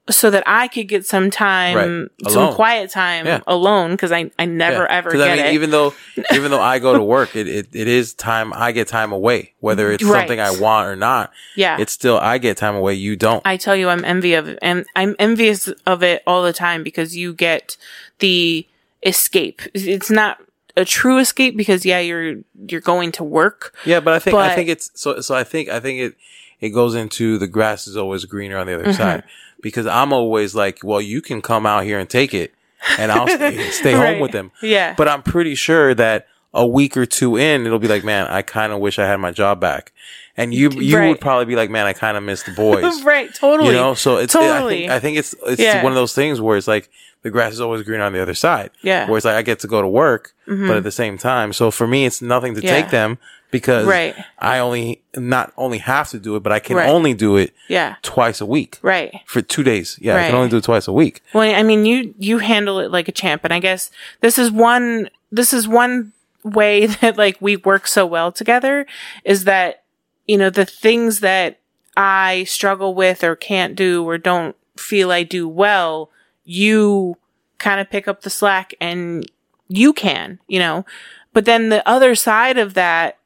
[0.09, 2.31] so that I could get some time, Right.
[2.33, 3.41] some quiet time Yeah.
[3.47, 4.97] alone because I, I never Yeah.
[4.99, 5.55] ever get I mean, it.
[5.55, 5.95] even though
[6.33, 8.53] even though I go to work, it, it, it is time.
[8.55, 10.21] I get time away, whether it's Right.
[10.21, 11.33] something I want or not.
[11.57, 11.79] yeah.
[11.81, 12.95] It's still I get time away.
[12.95, 13.43] You don't.
[13.45, 16.83] I tell you, I'm envy of it, and I'm envious of it all the time
[16.85, 17.77] because you get
[18.21, 18.67] the
[19.03, 19.63] escape.
[19.75, 20.39] It's not
[20.77, 22.37] a true escape because yeah, you're
[22.69, 23.75] you're going to work.
[23.85, 25.21] yeah, but I think I think it's so.
[25.21, 26.15] So I think I think it
[26.61, 28.93] it goes into the grass is always greener on the other Mm-hmm.
[28.93, 29.25] side
[29.63, 32.55] because I'm always like, well, you can come out here and take it,
[32.99, 34.51] and I'll stay, stay home with them.
[34.63, 38.27] Yeah, But I'm pretty sure that a week or two in, it'll be like, man,
[38.29, 39.93] I kind of wish I had my job back.
[40.39, 41.09] And you, you Right.
[41.09, 43.03] would probably be like, man, I kind of miss the boys.
[43.05, 43.69] right, totally.
[43.71, 44.85] You know, so it's, Totally.
[44.85, 45.83] I, think, I think it's, it's Yeah.
[45.83, 46.89] one of those things where it's like
[47.23, 48.71] the grass is always greener on the other side.
[48.83, 49.03] Yeah.
[49.03, 49.11] Mm-hmm.
[49.11, 51.53] Where it's like, I get to go to work, but at the same time.
[51.53, 52.71] So for me, it's nothing to Yeah.
[52.71, 53.19] take them
[53.51, 54.15] because Right.
[54.39, 56.89] I only, not only have to do it, but I can Right.
[56.89, 59.15] only do it yeah, twice a week right.
[59.27, 59.99] for two days.
[60.01, 60.17] Yeah.
[60.17, 61.23] I can only do it twice a week.
[61.33, 63.91] Well, I mean, you you handle it like a champ, and I guess
[64.21, 66.13] this is one this is one
[66.45, 68.87] way that like we work so well together
[69.25, 69.83] is that
[70.27, 71.59] you know the things that
[71.97, 76.11] I struggle with or can't do or don't feel I do well,
[76.45, 77.17] you
[77.59, 79.31] kind of pick up the slack and
[79.69, 80.85] you can, you know.
[81.33, 83.19] But then the other side of that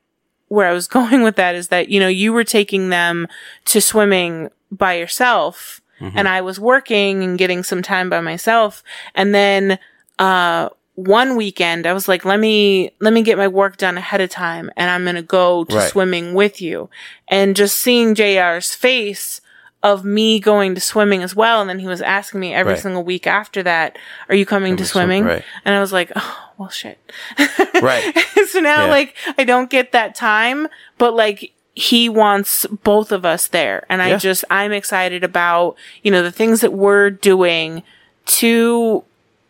[0.51, 3.27] where I was going with that is that, you know, you were taking them
[3.65, 5.81] to swimming by yourself
[6.17, 8.83] and I was working and getting some time by myself.
[9.15, 9.79] And then,
[10.19, 14.21] uh, one weekend I was like, let me, let me get my work done ahead
[14.21, 15.91] of time and I'm going to go to Right.
[15.91, 16.89] swimming with you.
[17.29, 19.41] And just seeing JR's face
[19.83, 21.61] of me going to swimming as well.
[21.61, 22.83] And then he was asking me every Right.
[22.83, 23.97] single week after that,
[24.29, 25.25] are you coming to to swim, swimming?
[25.25, 25.43] right.
[25.65, 26.99] And I was like, oh, well, shit.
[27.83, 28.15] Right.
[28.49, 28.91] so now Yeah.
[28.91, 30.69] like I don't get that time,
[30.99, 33.87] but like he wants both of us there.
[33.89, 37.83] And I just I'm excited about, you know, the things that we're doing
[38.27, 39.03] to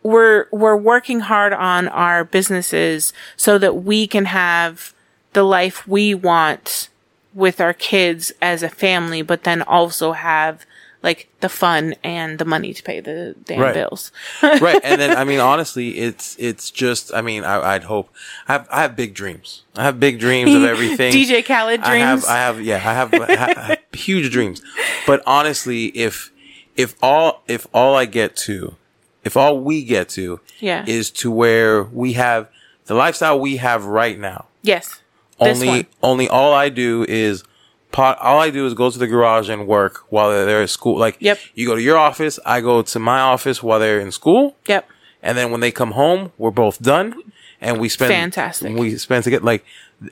[0.03, 4.93] we're we're working hard on our businesses so that we can have
[5.33, 6.87] the life we want
[7.33, 10.65] with our kids as a family, but then also have
[11.03, 13.73] like the fun and the money to pay the damn Right.
[13.73, 14.11] bills.
[14.43, 14.79] right.
[14.83, 18.09] And then, I mean, honestly, it's, it's just, I mean, I, I'd hope,
[18.47, 19.63] I have, I have big dreams.
[19.75, 21.11] I have big dreams of everything.
[21.13, 22.25] DJ Khaled I have, dreams.
[22.29, 24.61] I have, yeah, I have, I have, I have huge dreams.
[25.07, 26.31] But honestly, if,
[26.77, 28.75] if all, if all I get to,
[29.23, 30.85] if all we get to Yeah.
[30.87, 32.47] is to where we have
[32.85, 35.00] the lifestyle we have right now, yes.
[35.41, 35.85] This only, one.
[36.03, 37.43] only all I do is,
[37.91, 40.69] pot, all I do is go to the garage and work while they're, they're at
[40.69, 40.97] school.
[40.97, 41.39] Like, Yep.
[41.55, 44.55] you go to your office, I go to my office while they're in school.
[44.67, 44.87] Yep.
[45.23, 47.15] And then when they come home, we're both done
[47.59, 48.75] and we spend Fantastic.
[48.77, 49.63] We spend to get like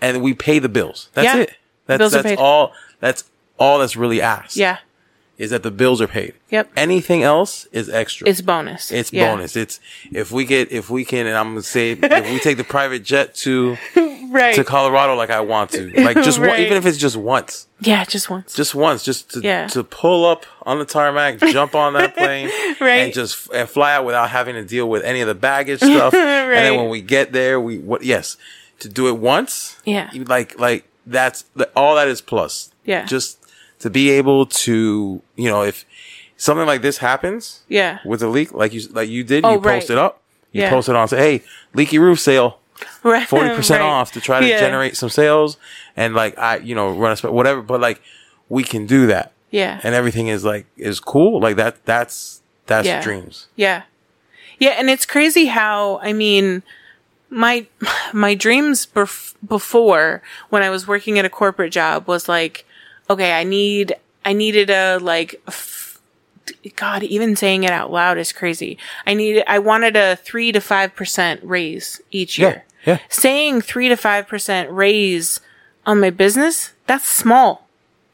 [0.01, 1.09] and we pay the bills.
[1.13, 1.37] That's Yeah.
[1.43, 1.51] it.
[1.87, 2.37] That's Bills are that's paid.
[2.37, 3.23] all that's
[3.57, 4.55] all that's really asked.
[4.55, 4.77] Yeah.
[5.39, 6.33] Is that the bills are paid.
[6.51, 6.69] Yep.
[6.75, 8.27] Anything else is extra.
[8.27, 8.91] It's bonus.
[8.91, 9.31] It's Yeah.
[9.31, 9.55] bonus.
[9.55, 9.79] It's
[10.11, 13.03] if we get if we can and I'm gonna say if we take the private
[13.03, 13.77] jet to
[14.31, 14.53] Right.
[14.53, 15.91] to Colorado like I want to.
[16.03, 17.67] Like just one, even if it's just once.
[17.79, 18.53] yeah, just once.
[18.53, 19.65] Just once, just to Yeah.
[19.67, 22.99] to pull up on the tarmac, jump on that plane, Right.
[23.03, 26.13] and just and fly out without having to deal with any of the baggage stuff.
[26.49, 28.03] And then when we get there, we what?
[28.03, 28.35] Yes,
[28.79, 29.77] to do it once.
[29.85, 30.09] Yeah.
[30.27, 32.71] like like that's the, all that is plus.
[32.85, 33.05] Yeah.
[33.05, 33.37] just
[33.79, 35.85] to be able to you know if
[36.37, 37.99] something like this happens yeah.
[38.05, 39.79] with a leak, like you like you did, Oh, you right.
[39.79, 40.21] post it up.
[40.51, 40.69] You Yeah.
[40.69, 42.59] post it on say, hey, leaky roof sale
[43.03, 43.27] Right.
[43.27, 43.87] forty percent Right.
[43.89, 44.59] off to try to Yeah.
[44.59, 45.57] generate some sales
[45.97, 47.61] and like I you know run a whatever.
[47.61, 48.01] But like
[48.47, 49.79] we can do that Yeah.
[49.83, 51.39] and everything is like is cool.
[51.41, 53.01] Like that that's that's Yeah.
[53.01, 53.47] dreams.
[53.55, 53.83] Yeah.
[54.59, 56.63] Yeah, and it's crazy how I mean
[57.29, 57.67] my
[58.13, 62.65] my dreams bef- before when I was working at a corporate job was like
[63.09, 63.95] okay, I need
[64.25, 65.99] I needed a like f-
[66.75, 68.77] God, even saying it out loud is crazy.
[69.07, 72.65] I needed I wanted a 3 to 5% raise each year.
[72.85, 72.99] Yeah, yeah.
[73.09, 75.39] Saying 3 to 5% raise
[75.85, 77.67] on my business, that's small.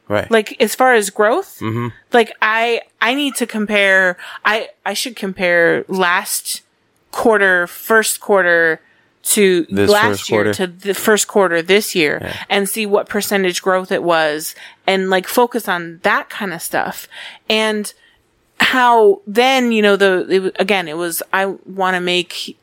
[0.08, 0.30] Right.
[0.30, 1.88] like as far as growth Mm-hmm.
[2.12, 6.62] like i i need to compare i i should compare last
[7.10, 8.80] quarter first quarter
[9.26, 10.54] to This last year quarter.
[10.54, 14.54] to the first quarter this year and see what percentage growth it was
[14.86, 17.08] and like focus on that kind of stuff
[17.50, 17.92] and
[18.60, 22.56] how then you know the it, again it was i want to make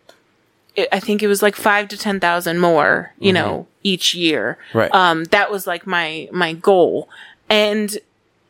[0.76, 4.58] it- I think it was like five to ten thousand more, you know, each year.
[4.70, 4.78] Mm-hmm.
[4.80, 4.92] Right.
[4.96, 7.08] Um, that was like my my goal,
[7.48, 7.96] and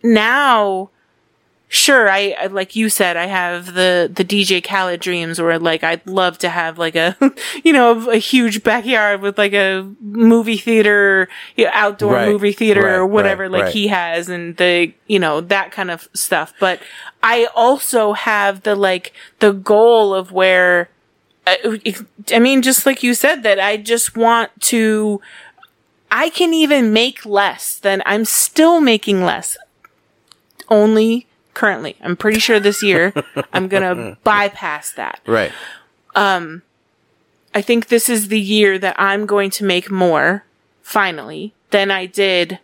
[0.02, 0.90] now,
[1.74, 5.84] sure, I, I like you said, I have the the DJ Khaled dreams, where like
[5.84, 7.18] I'd love to have like a,
[7.64, 12.30] you know, a huge backyard with like a movie theater, you know, outdoor Right.
[12.30, 15.90] movie theater Right, or whatever, right, like he has, and the you know that kind
[15.92, 16.54] of stuff.
[16.60, 16.80] But
[17.24, 20.90] I also have the like the goal of where
[21.48, 21.56] uh,
[21.86, 21.96] I
[22.34, 25.20] I mean, just like you said, that I just want to,
[26.12, 29.58] I can even make less than I'm still making less.
[30.70, 31.96] Only currently.
[32.02, 33.14] I'm pretty sure this year
[33.54, 35.20] I'm going to bypass that.
[35.26, 35.52] right.
[36.16, 36.62] Um,
[37.56, 40.44] I think this is the year that I'm going to make more,
[40.82, 42.60] finally, than I did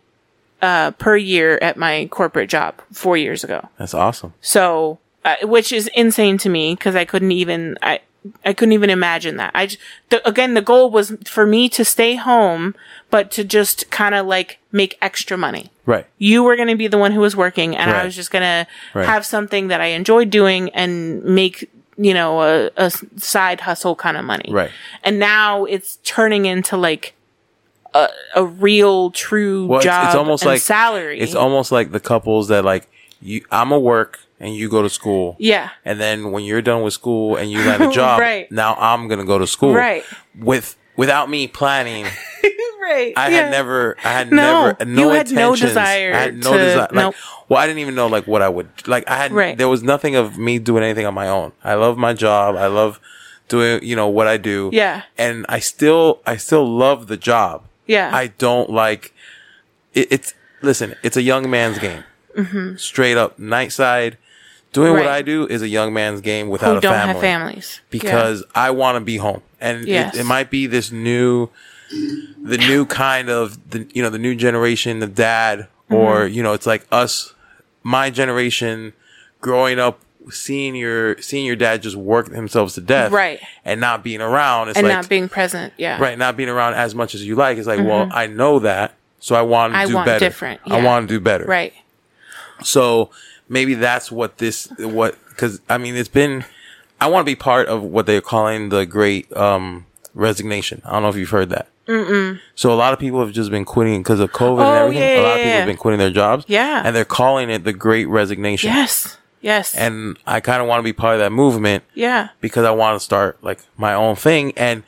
[0.62, 3.68] uh, per year at my corporate job four years ago.
[3.78, 4.34] That's awesome.
[4.40, 8.00] So, uh, which is insane to me because I couldn't even I
[8.44, 9.50] I couldn't even imagine that.
[9.54, 9.78] I j-
[10.10, 12.74] the, again the goal was for me to stay home,
[13.10, 15.70] but to just kind of like make extra money.
[15.86, 16.06] Right.
[16.18, 18.42] You were going to be the one who was working, and I was just going
[18.42, 24.16] to have something that I enjoyed doing and make you know a side hustle kind
[24.16, 24.52] of money.
[24.52, 24.70] Right.
[25.02, 27.14] And now it's turning into like.
[27.92, 28.06] A,
[28.36, 31.18] a real true Well, it's, job it's almost and like salary.
[31.18, 32.88] It's almost like the couples that like
[33.20, 33.44] you.
[33.50, 35.36] I'm a work and you go to school.
[35.38, 38.50] yeah, And then when you're done with school and you land a job, Right.
[38.50, 39.74] now I'm gonna go to school.
[39.74, 40.02] Right.
[40.38, 42.04] With without me planning,
[42.82, 43.12] right.
[43.16, 43.42] I yeah.
[43.42, 46.58] had never, I had No, never, no you had no desire I had no to-
[46.58, 46.80] desire.
[46.80, 47.14] Like, nope.
[47.48, 49.08] well, I didn't even know like what I would like.
[49.08, 49.56] I had Right.
[49.56, 51.52] there was nothing of me doing anything on my own.
[51.64, 52.56] I love my job.
[52.56, 52.98] I love
[53.48, 54.70] doing you know what I do.
[54.72, 55.02] Yeah.
[55.18, 57.64] and I still, I still love the job.
[57.86, 58.10] Yeah.
[58.14, 59.12] I don't like
[59.94, 62.04] it, it's listen, it's a young man's game.
[62.36, 62.76] Mm-hmm.
[62.76, 64.16] Straight up night side
[64.72, 67.12] Doing what I do is a young man's game without who a don't family.
[67.14, 70.14] have families because I want to be home, and Yes.
[70.14, 71.48] it, it might be this new,
[71.90, 76.34] the new kind of the you know the new generation of dad, or Mm-hmm.
[76.34, 77.34] you know it's like us,
[77.82, 78.92] my generation,
[79.40, 79.98] growing up
[80.30, 83.40] seeing your seeing your dad just work themselves to death, Right.
[83.64, 84.68] and not being around.
[84.68, 85.72] It's and like not being present.
[85.78, 87.58] Yeah, right, not being around as much as you like.
[87.58, 89.84] It's like, well, I know that, so I want to Mm-hmm.
[89.86, 90.24] I do want better.
[90.24, 91.44] different, I want to do better.
[91.44, 91.72] Right.
[92.62, 93.10] So
[93.50, 96.44] maybe that's what this what because I mean it's been
[97.00, 99.84] I want to be part of what they're calling the Great um,
[100.14, 100.80] Resignation.
[100.84, 101.68] I don't know if you've heard that.
[101.86, 102.38] Mm-mm.
[102.54, 105.02] So a lot of people have just been quitting because of COVID and Oh, everything.
[105.02, 105.56] yeah, a lot yeah, of people yeah.
[105.58, 106.44] have been quitting their jobs.
[106.46, 106.82] Yeah.
[106.84, 108.70] and they're calling it the Great Resignation.
[108.70, 109.16] Yes.
[109.40, 109.74] Yes.
[109.74, 112.28] and I kind of want to be part of that movement yeah.
[112.42, 114.82] because I want to start like my own thing, and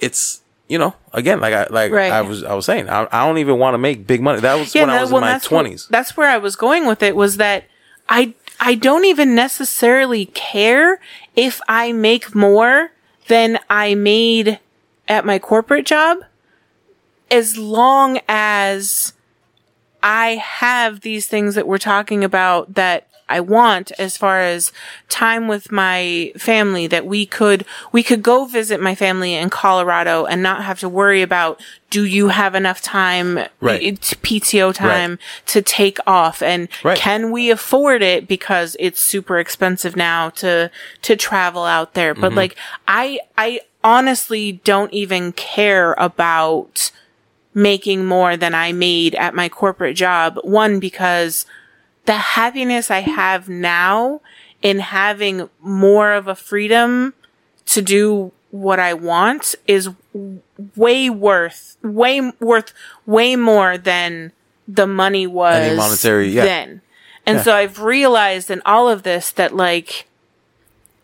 [0.00, 0.42] it's.
[0.70, 2.12] You know, again, like I like Right.
[2.12, 4.40] I was I was saying, I, I don't even want to make big money.
[4.42, 5.86] That was when I was well, in my twenties.
[5.88, 7.16] That's where I was going with it.
[7.16, 7.64] Was that
[8.08, 11.00] I I don't even necessarily care
[11.36, 12.90] if I make more
[13.28, 14.58] than I made
[15.06, 16.18] at my corporate job,
[17.30, 19.12] as long as
[20.02, 24.72] I have these things that we're talking about that I want as far as
[25.08, 30.24] time with my family that we could we could go visit my family in Colorado
[30.24, 31.60] and not have to worry about
[31.90, 33.82] do you have enough time Right.
[33.82, 36.98] it's PTO time to take off and Right.
[36.98, 40.70] can we afford it because it's super expensive now to
[41.02, 42.36] to travel out there but Mm-hmm.
[42.36, 42.56] like
[42.86, 46.90] I I honestly don't even care about
[47.54, 50.38] making more than I made at my corporate job.
[50.42, 51.46] One, because
[52.08, 54.22] the happiness I have now
[54.62, 57.12] in having more of a freedom
[57.66, 59.90] to do what I want is
[60.74, 62.72] way worth, way worth,
[63.04, 64.32] way more than
[64.66, 66.44] the money was Any monetary- yeah.
[66.46, 66.80] then.
[67.26, 70.08] And so I've realized in all of this that like,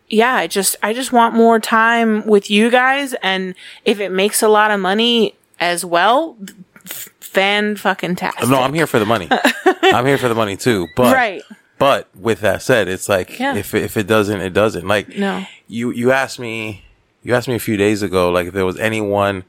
[0.09, 3.15] yeah, I just, I just want more time with you guys.
[3.23, 6.39] And if it makes a lot of money as well,
[6.87, 8.49] fan fucking tastic.
[8.49, 9.29] No, I'm here for the money.
[9.95, 10.89] I'm here for the money too.
[10.97, 11.43] But Right.
[11.79, 13.57] But with that said, it's like Yeah.
[13.57, 14.87] if if it doesn't, it doesn't.
[14.87, 15.45] Like No.
[15.69, 16.85] you you asked me
[17.23, 19.45] you asked me a few days ago, like if there was anyone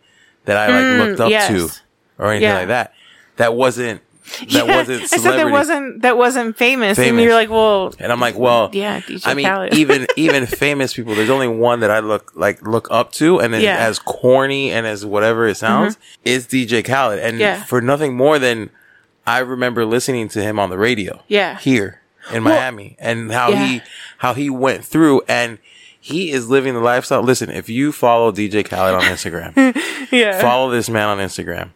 [0.45, 1.47] that I like looked up Mm, yes.
[1.49, 1.69] to
[2.17, 2.57] or anything Yeah.
[2.59, 2.93] like that.
[3.37, 4.01] That wasn't
[4.39, 7.23] that Yeah, wasn't I said that wasn't that wasn't famous, and Famous.
[7.23, 9.73] you're like, well, and I'm like, well, Yeah, DJ I mean, Khaled.
[9.75, 11.13] even even famous people.
[11.13, 13.75] There's only one that I look like look up to, and then Yeah.
[13.77, 13.89] Mm-hmm.
[13.89, 17.19] as corny and as whatever it sounds, is DJ Khaled.
[17.19, 17.63] And Yeah.
[17.65, 18.71] for nothing more than
[19.27, 21.21] I remember listening to him on the radio.
[21.27, 21.57] Yeah.
[21.59, 22.01] here
[22.33, 23.65] in Miami, and how Yeah.
[23.67, 23.81] he
[24.19, 25.57] how he went through and.
[25.99, 27.23] He is living the lifestyle.
[27.23, 29.55] Listen, if you follow DJ Khaled on Instagram,
[30.11, 31.69] yeah, follow this man on Instagram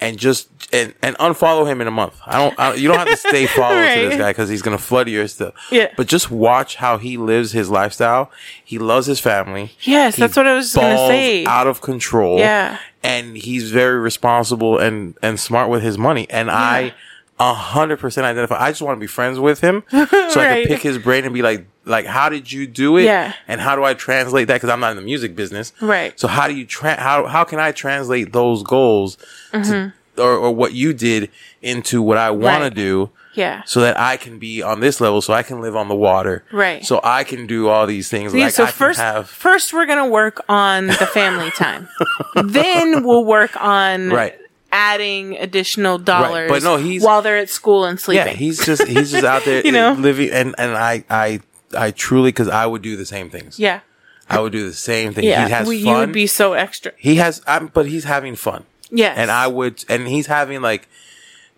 [0.00, 2.14] and just and, and unfollow him in a month.
[2.24, 4.62] I don't, I don't you don't have to stay followed to this guy because he's
[4.62, 5.54] gonna flood your stuff.
[5.72, 5.88] Yeah.
[5.96, 8.30] But just watch how he lives his lifestyle.
[8.64, 9.72] He loves his family.
[9.80, 11.44] Yes, He that's what I was gonna say.
[11.46, 12.38] Out of control.
[12.38, 12.78] Yeah.
[13.02, 16.28] And he's very responsible and and smart with his money.
[16.30, 16.94] And I
[17.40, 18.62] a hundred percent identify.
[18.62, 21.34] I just want to be friends with him so I can pick his brain and
[21.34, 23.04] be like, like, how did you do it?
[23.04, 23.32] Yeah.
[23.48, 24.54] And how do I translate that?
[24.54, 25.72] Because I'm not in the music business.
[25.80, 26.18] Right.
[26.20, 29.16] So how do you tra- how how can I translate those goals
[29.52, 31.30] to, or or what you did
[31.60, 32.78] into what I want to Mm-hmm.
[32.78, 33.10] Do?
[33.34, 35.94] Yeah, So that I can be on this level, so I can live on the
[35.94, 36.84] water, Right.
[36.84, 38.34] So I can do all these things.
[38.34, 41.88] Yeah, like so I can first, have first we're gonna work on the family time.
[42.44, 44.38] then we'll work on Right.
[44.70, 46.50] adding additional dollars.
[46.50, 48.26] But no, he's- while they're at school and sleeping.
[48.26, 48.32] yeah.
[48.32, 49.92] He's just he's just out there, You know?
[49.92, 51.40] living, and and I I
[51.76, 53.58] I truly because I would do the same things.
[53.58, 53.80] yeah,
[54.28, 55.24] I would do the same thing.
[55.24, 55.46] yeah.
[55.46, 56.92] He has Well, you would be so extra.
[56.98, 58.64] he has, I'm, but he's having fun.
[58.90, 60.86] Yeah, and I would, and he's having like,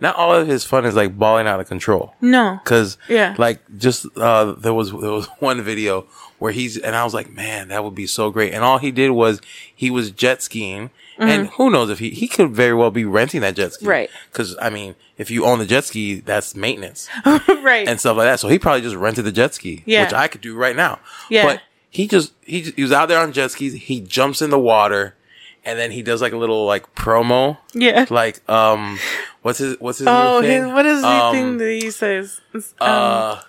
[0.04, 2.14] not all of his fun is like balling out of control.
[2.20, 2.60] no.
[2.64, 3.34] Cause Yeah.
[3.38, 6.06] like just, uh, there was, there was one video
[6.38, 8.52] where he's, and I was like, man, that would be so great.
[8.54, 9.40] And all he did was
[9.74, 13.40] he was jet skiing and who knows if he, he could very well be renting
[13.42, 13.84] that jet ski.
[13.84, 13.90] Mm-hmm.
[13.90, 14.10] Right.
[14.32, 17.86] Cause I mean, if you own the jet ski, that's maintenance right.
[17.88, 18.40] and stuff like that.
[18.40, 20.04] So he probably just rented the jet ski, Yeah.
[20.04, 20.98] which I could do right now.
[21.30, 21.44] Yeah.
[21.46, 23.74] But he just, he, just- he was out there on jet skis.
[23.74, 25.14] He jumps in the water
[25.64, 27.58] and then he does like a little like promo.
[27.72, 28.06] yeah.
[28.10, 28.98] Like, um,
[29.42, 30.62] what's his, what's his oh, thing?
[30.64, 32.40] his, what is the Um, thing that he says?
[32.54, 33.40] Um, uh,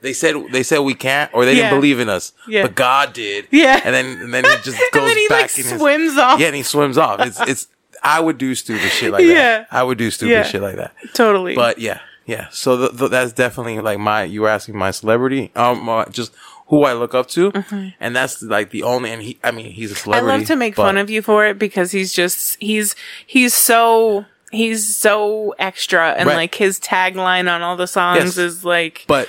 [0.00, 1.62] they said they said we can't, or they Yeah.
[1.70, 2.62] didn't believe in us, Yeah.
[2.62, 3.48] but God did.
[3.50, 3.80] Yeah.
[3.84, 6.38] and then and then he just goes and then he back like his swims off.
[6.40, 7.20] yeah, and he swims off.
[7.20, 7.68] It's it's
[8.02, 9.32] I would do stupid shit like that.
[9.32, 9.58] Yeah.
[9.60, 9.68] that.
[9.70, 10.42] I would do stupid Yeah.
[10.42, 10.92] shit like that.
[11.14, 11.54] Totally.
[11.54, 12.48] But yeah, yeah.
[12.50, 14.24] So th- th- that's definitely like my.
[14.24, 16.32] You were asking my celebrity, um, uh, just
[16.74, 17.52] who I look up to,
[18.00, 19.10] and that's like the only.
[19.10, 20.10] And he, I mean, he's a Mm-hmm.
[20.10, 20.38] I celebrity.
[20.38, 22.94] love to make but- fun of you for it because he's just he's
[23.26, 26.36] he's so he's so extra and Right.
[26.36, 28.38] like his tagline on all the songs Yes.
[28.38, 29.28] is like But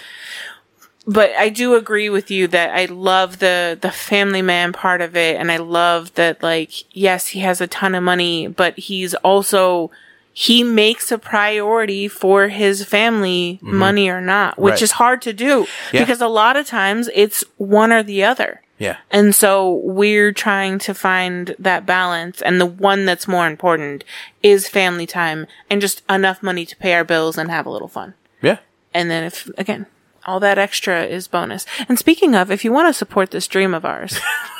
[1.07, 5.15] but I do agree with you that I love the the family man part of
[5.15, 9.13] it, and I love that like yes, he has a ton of money, but he's
[9.15, 9.91] also
[10.37, 13.73] he makes a priority for his family, mm-hmm.
[13.73, 14.81] money or not, which Right.
[14.81, 16.01] is hard to do Yeah.
[16.01, 18.61] because a lot of times it's one or the other.
[18.77, 18.97] Yeah.
[19.09, 22.41] And so we're trying to find that balance.
[22.41, 24.03] And the one that's more important
[24.43, 27.87] is family time and just enough money to pay our bills and have a little
[27.87, 28.13] fun.
[28.41, 28.57] Yeah.
[28.93, 29.85] And then if, again,
[30.25, 31.65] all that extra is bonus.
[31.87, 34.19] And speaking of, if you want to support this dream of ours,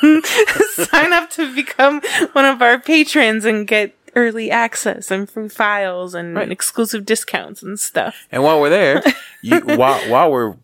[0.72, 2.00] sign up to become
[2.32, 6.50] one of our patrons and get early access and free files and Right.
[6.50, 8.26] exclusive discounts and stuff.
[8.32, 9.02] And while we're there,
[9.42, 10.54] you, while while we're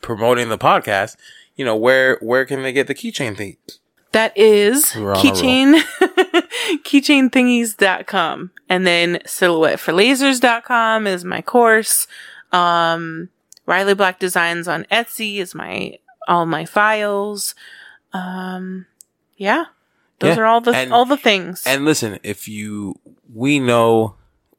[0.00, 1.16] promoting the podcast,
[1.56, 3.56] you know where where can they get the keychain thing?
[4.12, 5.22] That is We're on a roll.
[5.22, 5.82] keychain,
[6.84, 8.50] keychainthingies.com.
[8.68, 12.06] And then silhouetteforlasers.com is my course.
[12.52, 13.28] Um,
[13.66, 15.98] Riley Black Designs on Etsy is my,
[16.28, 17.54] all my files.
[18.12, 18.86] Um,
[19.36, 19.64] yeah.
[20.22, 20.42] Those Yeah.
[20.42, 21.62] are all the, And- all the things.
[21.66, 22.98] And listen, if you,
[23.34, 24.14] we know,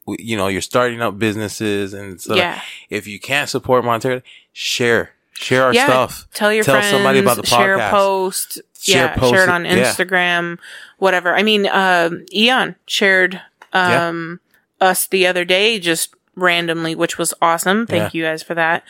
[0.06, 2.62] you know, you're starting up businesses and so Yeah.
[2.90, 5.86] If you can't support monetarily, share, share our yeah.
[5.86, 6.28] stuff.
[6.34, 7.58] Tell your Tell friends, somebody about the podcast.
[7.58, 8.62] share a post.
[8.82, 9.16] Share yeah.
[9.16, 9.64] post share it on.
[9.64, 10.60] Instagram,
[10.98, 11.34] whatever.
[11.36, 13.42] I mean, um, Aeon shared,
[13.72, 14.42] um,
[14.82, 17.88] us the other day just randomly, which was awesome.
[17.88, 18.84] Thank you guys for that.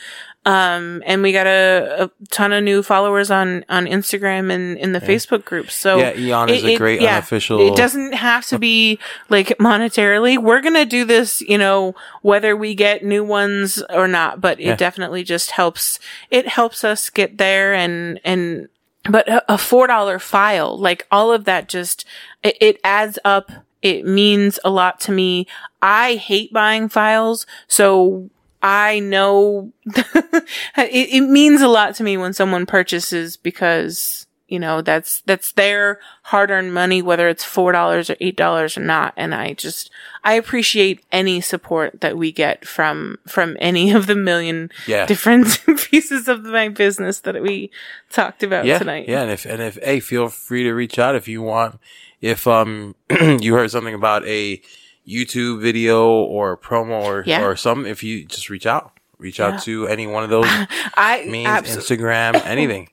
[0.46, 4.92] Um, and we got a, a ton of new followers on, on Instagram and in
[4.92, 5.70] the Facebook group.
[5.70, 8.98] So Yeah, Aeon is a great unofficial- It doesn't have to be
[9.30, 10.36] like monetarily.
[10.36, 14.60] We're going to do this, you know, whether we get new ones or not, but
[14.60, 14.76] it Yeah.
[14.76, 15.98] definitely just helps.
[16.30, 18.68] It helps us get there and, and,
[19.08, 22.04] but a a $4 file, like all of that just,
[22.42, 23.50] it, it adds up.
[23.82, 25.46] It means a lot to me.
[25.82, 27.46] I hate buying files.
[27.68, 28.30] So
[28.66, 30.42] I know it,
[30.76, 36.00] it means a lot to me when someone purchases because, you know, that's, that's their
[36.22, 39.12] hard earned money, whether it's $4 or $8 or not.
[39.18, 39.90] And I just,
[40.24, 45.04] I appreciate any support that we get from, from any of the million Yeah.
[45.04, 45.60] different
[45.90, 47.70] pieces of my business that we
[48.10, 49.08] talked about yeah, tonight.
[49.08, 51.78] Yeah, and if and if hey, feel free to reach out if you want.
[52.22, 54.62] If um you heard something about a
[55.06, 57.44] YouTube video or promo or Yeah.
[57.44, 59.48] or something, if you just reach out, reach Yeah.
[59.48, 60.46] out to any one of those
[60.96, 62.88] I, means, abso- Instagram, anything.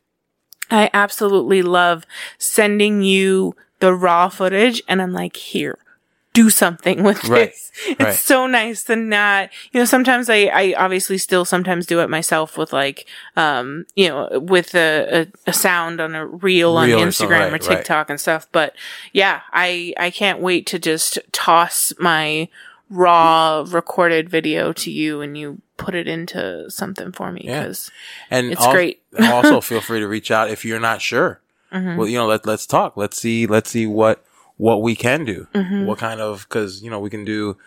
[0.69, 2.05] I absolutely love
[2.37, 5.77] sending you the raw footage and I'm like, here,
[6.33, 7.71] do something with Right, this.
[7.87, 8.13] It's right.
[8.15, 12.57] so nice to not, you know, sometimes I, I obviously still sometimes do it myself
[12.57, 13.05] with like,
[13.35, 17.35] um, you know, with a, a, a sound on a reel on Reel or something,
[17.35, 17.61] Instagram or right, right.
[17.77, 18.47] TikTok and stuff.
[18.51, 18.75] But
[19.13, 22.47] yeah, I, I can't wait to just toss my
[22.89, 27.61] raw recorded video to you and you put it into something for me Yeah.
[27.61, 27.89] because
[28.29, 29.01] And It's al- great.
[29.19, 31.39] also, feel free to reach out if you're not sure.
[31.71, 31.97] Mm-hmm.
[31.97, 32.97] Well, you know, let let's talk.
[32.97, 33.47] Let's see.
[33.47, 34.25] Let's see what
[34.61, 35.47] what we can do.
[35.55, 35.85] Mm-hmm.
[35.87, 37.57] What kind of because you know we can do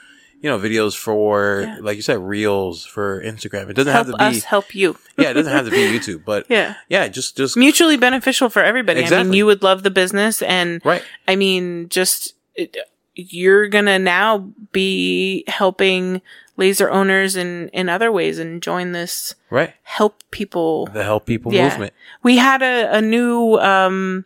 [0.40, 1.78] you know videos for Yeah.
[1.80, 3.68] like you said reels for Instagram.
[3.70, 4.96] It doesn't help have to be us help you.
[5.18, 5.30] yeah.
[5.30, 6.74] It doesn't have to be YouTube, but Yeah.
[6.88, 7.08] yeah.
[7.08, 9.04] Just just mutually beneficial for everybody.
[9.04, 11.02] I mean, you would love the business, and right.
[11.26, 12.76] I mean, just it,
[13.16, 16.20] you're gonna now be helping
[16.56, 19.72] laser owners in in other ways and join this Right.
[19.82, 20.86] help people.
[20.86, 21.68] The help people Yeah.
[21.70, 21.92] movement.
[22.22, 24.24] We had a, a new um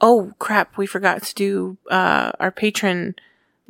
[0.00, 3.14] oh crap, we forgot to do uh our patron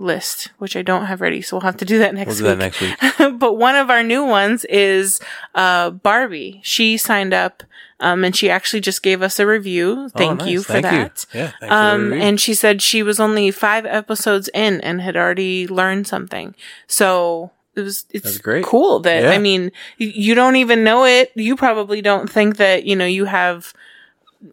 [0.00, 2.44] list, which I don't have ready, so we'll have to do that We'll next do
[2.44, 2.58] week.
[2.58, 3.38] that next week.
[3.40, 5.20] but one of our new ones is
[5.54, 6.60] uh Barbie.
[6.62, 7.62] She signed up
[8.00, 10.08] um and she actually just gave us a review.
[10.10, 11.26] Thank Oh, you for Thank that.
[11.34, 11.40] You.
[11.40, 11.46] Yeah.
[11.46, 15.16] Thanks for the Um, and she said she was only five episodes in and had
[15.16, 16.54] already learned something.
[16.86, 18.64] So it was, it's That's great.
[18.64, 19.30] cool that, Yeah.
[19.30, 21.30] I mean, you don't even know it.
[21.36, 23.72] You probably don't think that, you know, you have,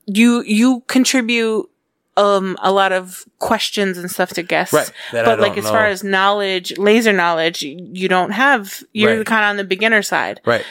[0.06, 1.70] you, you contribute,
[2.18, 4.74] um, a lot of questions and stuff to guests.
[4.74, 9.26] Right, that But like, as far as knowledge, laser knowledge, you don't have, you're Right.
[9.26, 10.40] kind of on the beginner side.
[10.46, 10.64] right.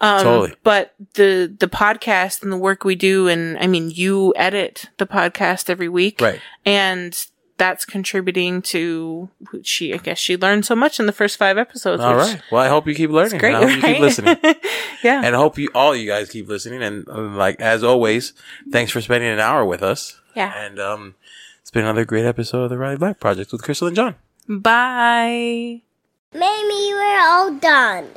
[0.00, 0.54] Um, Totally.
[0.64, 5.06] But the the podcast and the work we do, and I mean, you edit the
[5.06, 6.40] podcast every week, Right.
[6.66, 7.24] And
[7.58, 9.28] that's contributing to
[9.62, 9.94] she.
[9.94, 12.02] I guess she learned so much in the first five episodes.
[12.02, 12.40] All right.
[12.50, 13.38] Well, I hope you keep learning.
[13.38, 13.94] Great, and I hope you right?
[13.94, 14.36] keep listening.
[15.02, 15.22] yeah.
[15.24, 16.82] and I hope you all you guys keep listening.
[16.82, 18.32] And uh, like as always,
[18.70, 20.20] thanks for spending an hour with us.
[20.34, 20.52] Yeah.
[20.56, 21.14] And um,
[21.60, 24.14] it's been another great episode of the Riley Black Project with Crystal and John.
[24.48, 25.82] Bye.
[26.34, 28.08] Mamie, we're all done.